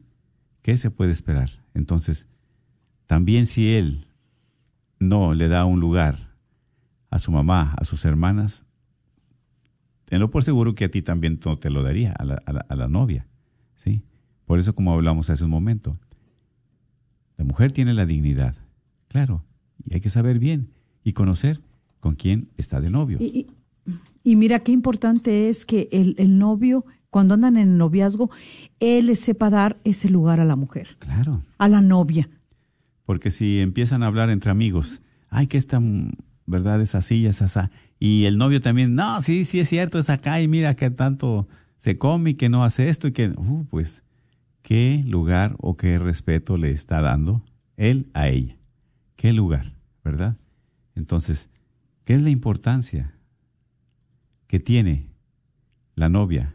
[0.61, 1.49] ¿Qué se puede esperar?
[1.73, 2.27] Entonces,
[3.07, 4.08] también si él
[4.99, 6.29] no le da un lugar
[7.09, 8.65] a su mamá, a sus hermanas,
[10.05, 12.65] tenlo por seguro que a ti también no te lo daría, a la, a la-
[12.67, 13.27] a la novia.
[13.75, 14.01] ¿sí?
[14.45, 15.97] Por eso, como hablamos hace un momento,
[17.37, 18.55] la mujer tiene la dignidad,
[19.07, 19.43] claro,
[19.85, 20.69] y hay que saber bien
[21.03, 21.61] y conocer
[21.99, 23.17] con quién está de novio.
[23.21, 23.47] Y, y-
[24.23, 28.29] y mira qué importante es que el, el novio, cuando andan en el noviazgo,
[28.79, 32.29] él sepa dar ese lugar a la mujer, Claro, a la novia.
[33.09, 36.11] Porque si empiezan a hablar entre amigos, ay, que esta mm,
[36.45, 37.59] verdad es así, es así,
[37.97, 41.47] y el novio también, no, sí, sí es cierto, es acá, y mira que tanto
[41.79, 44.03] se come y que no hace esto, y que, uh, pues,
[44.61, 47.43] ¿qué lugar o qué respeto le está dando
[47.77, 48.57] él a ella?
[49.15, 50.37] ¿Qué lugar, verdad?
[50.93, 51.49] Entonces,
[52.05, 53.15] ¿qué es la importancia
[54.45, 55.07] que tiene
[55.95, 56.53] la novia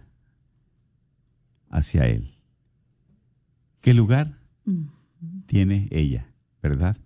[1.68, 2.38] hacia él?
[3.80, 4.38] ¿Qué lugar
[5.46, 6.28] tiene ella,
[6.68, 6.96] verdad?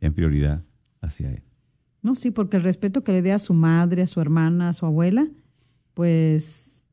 [0.00, 0.62] En prioridad
[1.00, 1.42] hacia él.
[2.02, 4.72] No, sí, porque el respeto que le dé a su madre, a su hermana, a
[4.74, 5.26] su abuela,
[5.94, 6.84] pues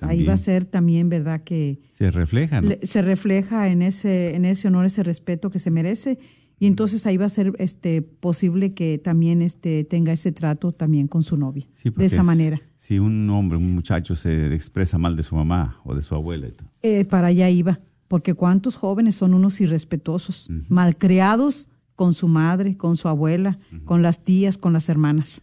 [0.00, 1.42] ahí va a ser también, ¿verdad?
[1.44, 2.68] Que Se refleja, ¿no?
[2.70, 6.18] le- se refleja en ese, en ese honor, ese respeto que se merece.
[6.58, 11.08] Y entonces ahí va a ser este posible que también este tenga ese trato también
[11.08, 11.66] con su novia.
[11.74, 12.60] Sí, de esa es- manera.
[12.76, 16.48] Si un hombre, un muchacho se expresa mal de su mamá o de su abuela,
[16.48, 17.78] y todo, Eh, para allá iba,
[18.10, 24.24] porque cuántos jóvenes son unos irrespetuosos, malcriados con su madre, con su abuela, con las
[24.24, 25.42] tías, con las hermanas.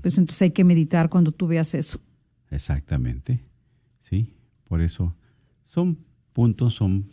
[0.00, 2.00] Pues entonces hay que meditar cuando tú veas eso.
[2.50, 3.40] Exactamente.
[4.00, 4.32] Sí,
[4.66, 5.14] por eso
[5.64, 5.98] son
[6.32, 7.10] puntos, son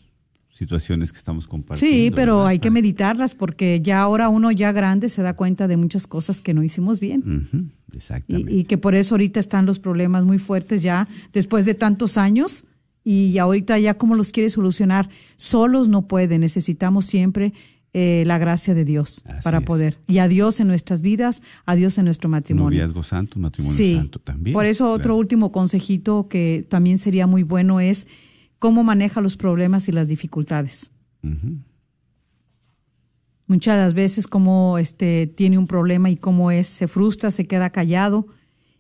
[0.50, 1.94] situaciones que estamos compartiendo.
[1.94, 2.52] Sí, pero ¿verdad?
[2.52, 6.42] hay que meditarlas porque ya ahora uno ya grande se da cuenta de muchas cosas
[6.42, 7.70] que no hicimos bien.
[7.94, 8.54] Exactamente.
[8.54, 12.16] Y, y que por eso ahorita están los problemas muy fuertes ya después de tantos
[12.18, 12.66] años
[13.06, 15.10] y ahorita ya cómo los quiere solucionar.
[15.38, 17.54] Solos no puede, necesitamos siempre
[17.94, 19.64] eh, la gracia de Dios Así para es.
[19.64, 20.00] poder.
[20.08, 22.80] Y a Dios en nuestras vidas, a Dios en nuestro matrimonio.
[22.82, 23.96] Noviazgo santo, matrimonio Sí.
[23.96, 24.54] santo también.
[24.54, 28.08] Por eso otro último consejito que también sería muy bueno es
[28.60, 30.92] cómo maneja los problemas y las dificultades.
[33.48, 37.46] Muchas de las veces cómo este tiene un problema y cómo es, se frustra, se
[37.46, 38.26] queda callado,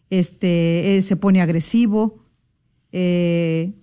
[0.09, 2.26] este, eh, se pone agresivo,
[2.91, 3.73] eh,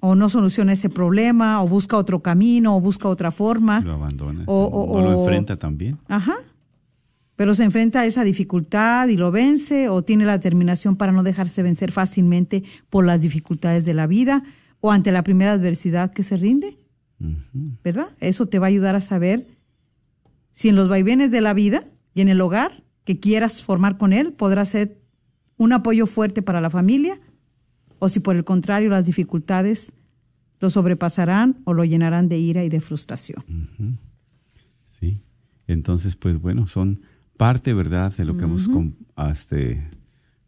[0.00, 3.80] o no soluciona ese problema, o busca otro camino, o busca otra forma.
[3.80, 4.44] Lo abandona.
[4.46, 4.70] O- sí.
[4.72, 5.98] o- ¿No lo enfrenta también?
[6.08, 6.34] Ajá.
[7.36, 11.22] Pero se enfrenta a esa dificultad y lo vence, o tiene la determinación para no
[11.22, 14.42] dejarse vencer fácilmente por las dificultades de la vida,
[14.80, 16.78] o ante la primera adversidad que se rinde.
[17.82, 18.10] ¿verdad?
[18.20, 19.48] Eso te va a ayudar a saber
[20.52, 21.82] si en los vaivenes de la vida
[22.14, 25.00] y en el hogar que quieras formar con él podrá ser
[25.56, 27.18] un apoyo fuerte para la familia
[27.98, 29.92] o si por el contrario las dificultades
[30.60, 33.44] lo sobrepasarán o lo llenarán de ira y de frustración.
[34.86, 35.20] Sí.
[35.66, 37.02] Entonces, pues bueno, son
[37.36, 38.68] parte, ¿verdad?, de lo que hemos
[39.30, 39.88] este,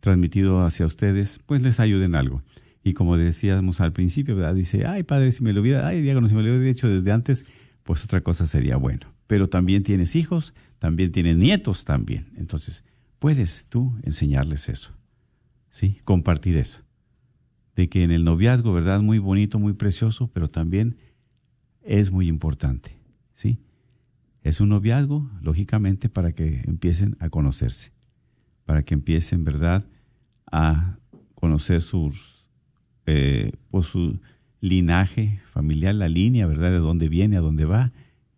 [0.01, 2.43] transmitido hacia ustedes, pues les ayuden algo.
[2.83, 4.55] Y como decíamos al principio, ¿verdad?
[4.55, 7.13] Dice, ay, padre, si me lo hubiera, ay, Diácono, si me lo hubiera hecho desde
[7.13, 7.45] antes,
[7.85, 9.07] pues otra cosa sería bueno.
[9.27, 12.31] Pero también tienes hijos, también tienes nietos también.
[12.37, 12.85] Entonces,
[13.19, 14.93] puedes tú enseñarles eso,
[15.69, 16.01] ¿sí?
[16.05, 16.81] Compartir eso.
[17.81, 19.01] De que en el noviazgo, ¿verdad?
[19.01, 20.99] Muy bonito, muy precioso, pero también
[21.83, 22.95] es muy importante,
[23.33, 23.57] ¿sí?
[24.43, 27.91] Es un noviazgo, lógicamente, para que empiecen a conocerse,
[28.67, 29.87] para que empiecen, ¿verdad?,
[30.53, 30.99] a
[31.35, 32.45] conocer sus,
[33.07, 34.21] eh, pues, su
[34.61, 37.93] linaje familiar, la línea, ¿verdad?, de dónde viene, a dónde va,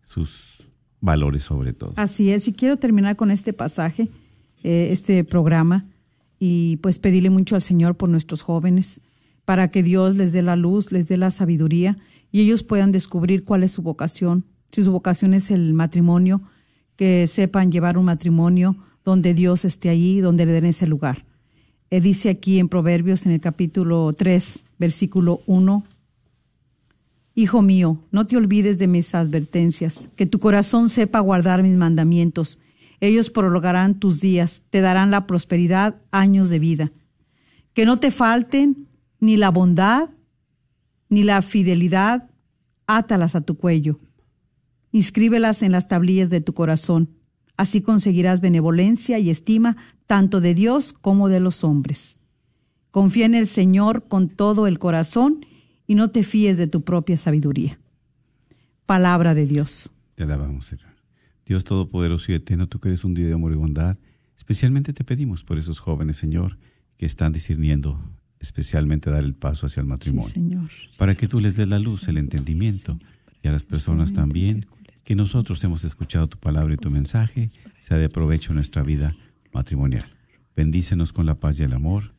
[0.07, 0.63] sus
[1.01, 1.91] valores sobre todo.
[1.97, 4.07] Así es, y quiero terminar con este pasaje,
[4.63, 5.85] eh, este programa,
[6.39, 9.01] y pues pedirle mucho al Señor por nuestros jóvenes,
[9.45, 11.97] para que Dios les dé la luz, les dé la sabiduría
[12.31, 14.45] y ellos puedan descubrir cuál es su vocación.
[14.71, 16.41] Si su vocación es el matrimonio,
[16.95, 21.25] que sepan llevar un matrimonio donde Dios esté allí, donde le den ese lugar.
[21.89, 25.83] Eh, dice aquí en Proverbios, en el capítulo 3, versículo 1,
[27.35, 32.59] Hijo mío, no te olvides de mis advertencias, que tu corazón sepa guardar mis mandamientos
[33.03, 36.93] ellos prolongarán tus días, te darán la prosperidad, años de vida.
[37.73, 38.87] Que no te falten
[39.23, 40.09] ni la bondad
[41.07, 42.29] ni la fidelidad,
[42.87, 43.99] átalas a tu cuello.
[44.91, 47.09] Inscríbelas en las tablillas de tu corazón.
[47.55, 52.17] Así conseguirás benevolencia y estima tanto de Dios como de los hombres.
[52.91, 55.45] Confía en el Señor con todo el corazón
[55.87, 57.79] y no te fíes de tu propia sabiduría.
[58.85, 59.89] Palabra de Dios.
[60.15, 60.89] Te alabamos, Señor.
[61.45, 63.97] Dios Todopoderoso y Eterno, tú que eres un Dios de amor y bondad,
[64.35, 66.57] especialmente te pedimos por esos jóvenes, Señor,
[66.97, 67.99] que están discerniendo
[68.43, 70.29] especialmente dar el paso hacia el matrimonio.
[70.29, 70.69] Señor.
[70.97, 72.99] Para que tú les des la luz, el entendimiento,
[73.41, 74.67] y a las personas también,
[75.03, 77.47] que nosotros hemos escuchado tu palabra y tu mensaje,
[77.79, 79.15] sea de provecho en nuestra vida
[79.53, 80.05] matrimonial.
[80.55, 82.13] Bendícenos con la paz y el amor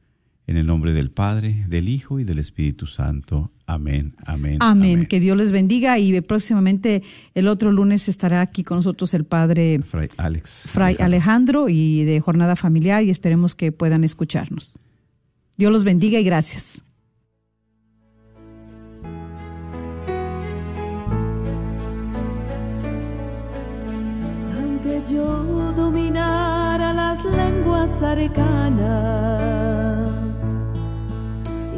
[0.47, 3.51] en el nombre del Padre, del Hijo y del Espíritu Santo.
[3.66, 4.59] Amén, amén.
[4.61, 5.07] Amén.
[5.07, 7.03] Que Dios les bendiga y próximamente
[7.35, 10.66] el otro lunes estará aquí con nosotros el Padre Fray Alex.
[10.68, 14.79] Fray Alejandro y de Jornada Familiar y esperemos que puedan escucharnos.
[15.57, 16.83] Dios los bendiga y gracias.
[24.59, 28.85] Aunque yo dominara las lenguas arcanas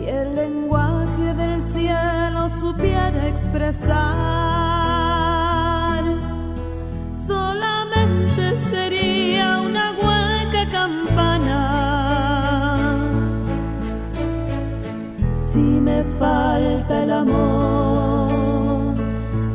[0.01, 4.66] y el lenguaje del cielo supiera expresar,
[16.19, 18.31] falta el amor,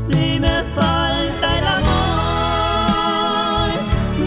[0.07, 3.69] si me falta el amor,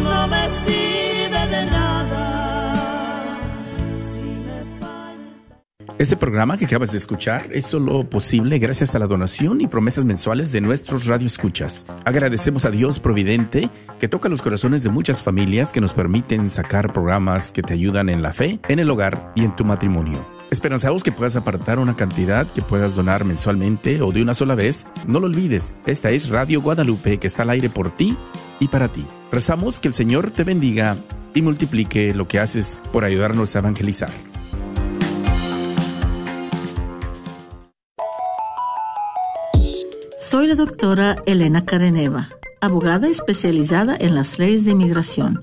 [0.03, 1.95] no me sirve de nada.
[5.97, 10.05] Este programa que acabas de escuchar es solo posible gracias a la donación y promesas
[10.05, 11.87] mensuales de nuestros radioescuchas.
[12.05, 13.70] Agradecemos a Dios Providente
[14.01, 18.09] que toca los corazones de muchas familias que nos permiten sacar programas que te ayudan
[18.09, 20.43] en la fe, en el hogar y en tu matrimonio.
[20.55, 24.86] Esperanzamos que puedas apartar una cantidad que puedas donar mensualmente o de una sola vez.
[25.05, 28.16] No lo olvides, esta es Radio Guadalupe que está al aire por ti
[28.61, 29.05] y para ti.
[29.32, 30.96] Rezamos que el Señor te bendiga
[31.34, 34.11] y multiplique lo que haces por ayudarnos a evangelizar.
[40.20, 42.28] Soy la doctora Elena Careneva,
[42.61, 45.42] abogada especializada en las leyes de inmigración.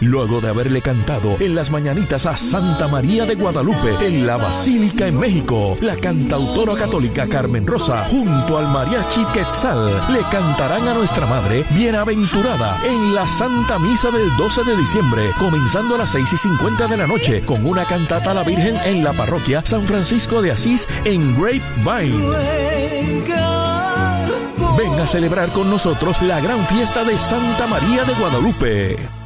[0.00, 5.06] Luego de haberle cantado en las mañanitas a Santa María de Guadalupe en la Basílica
[5.06, 11.26] en México, la cantautora católica Carmen Rosa junto al mariachi Quetzal le cantarán a nuestra
[11.26, 16.36] Madre bienaventurada en la Santa Misa del 12 de diciembre, comenzando a las 6 y
[16.36, 20.42] 50 de la noche con una cantata a la Virgen en la parroquia San Francisco
[20.42, 22.36] de Asís en Grapevine.
[24.76, 29.25] Ven a celebrar con nosotros la gran fiesta de Santa María de Guadalupe.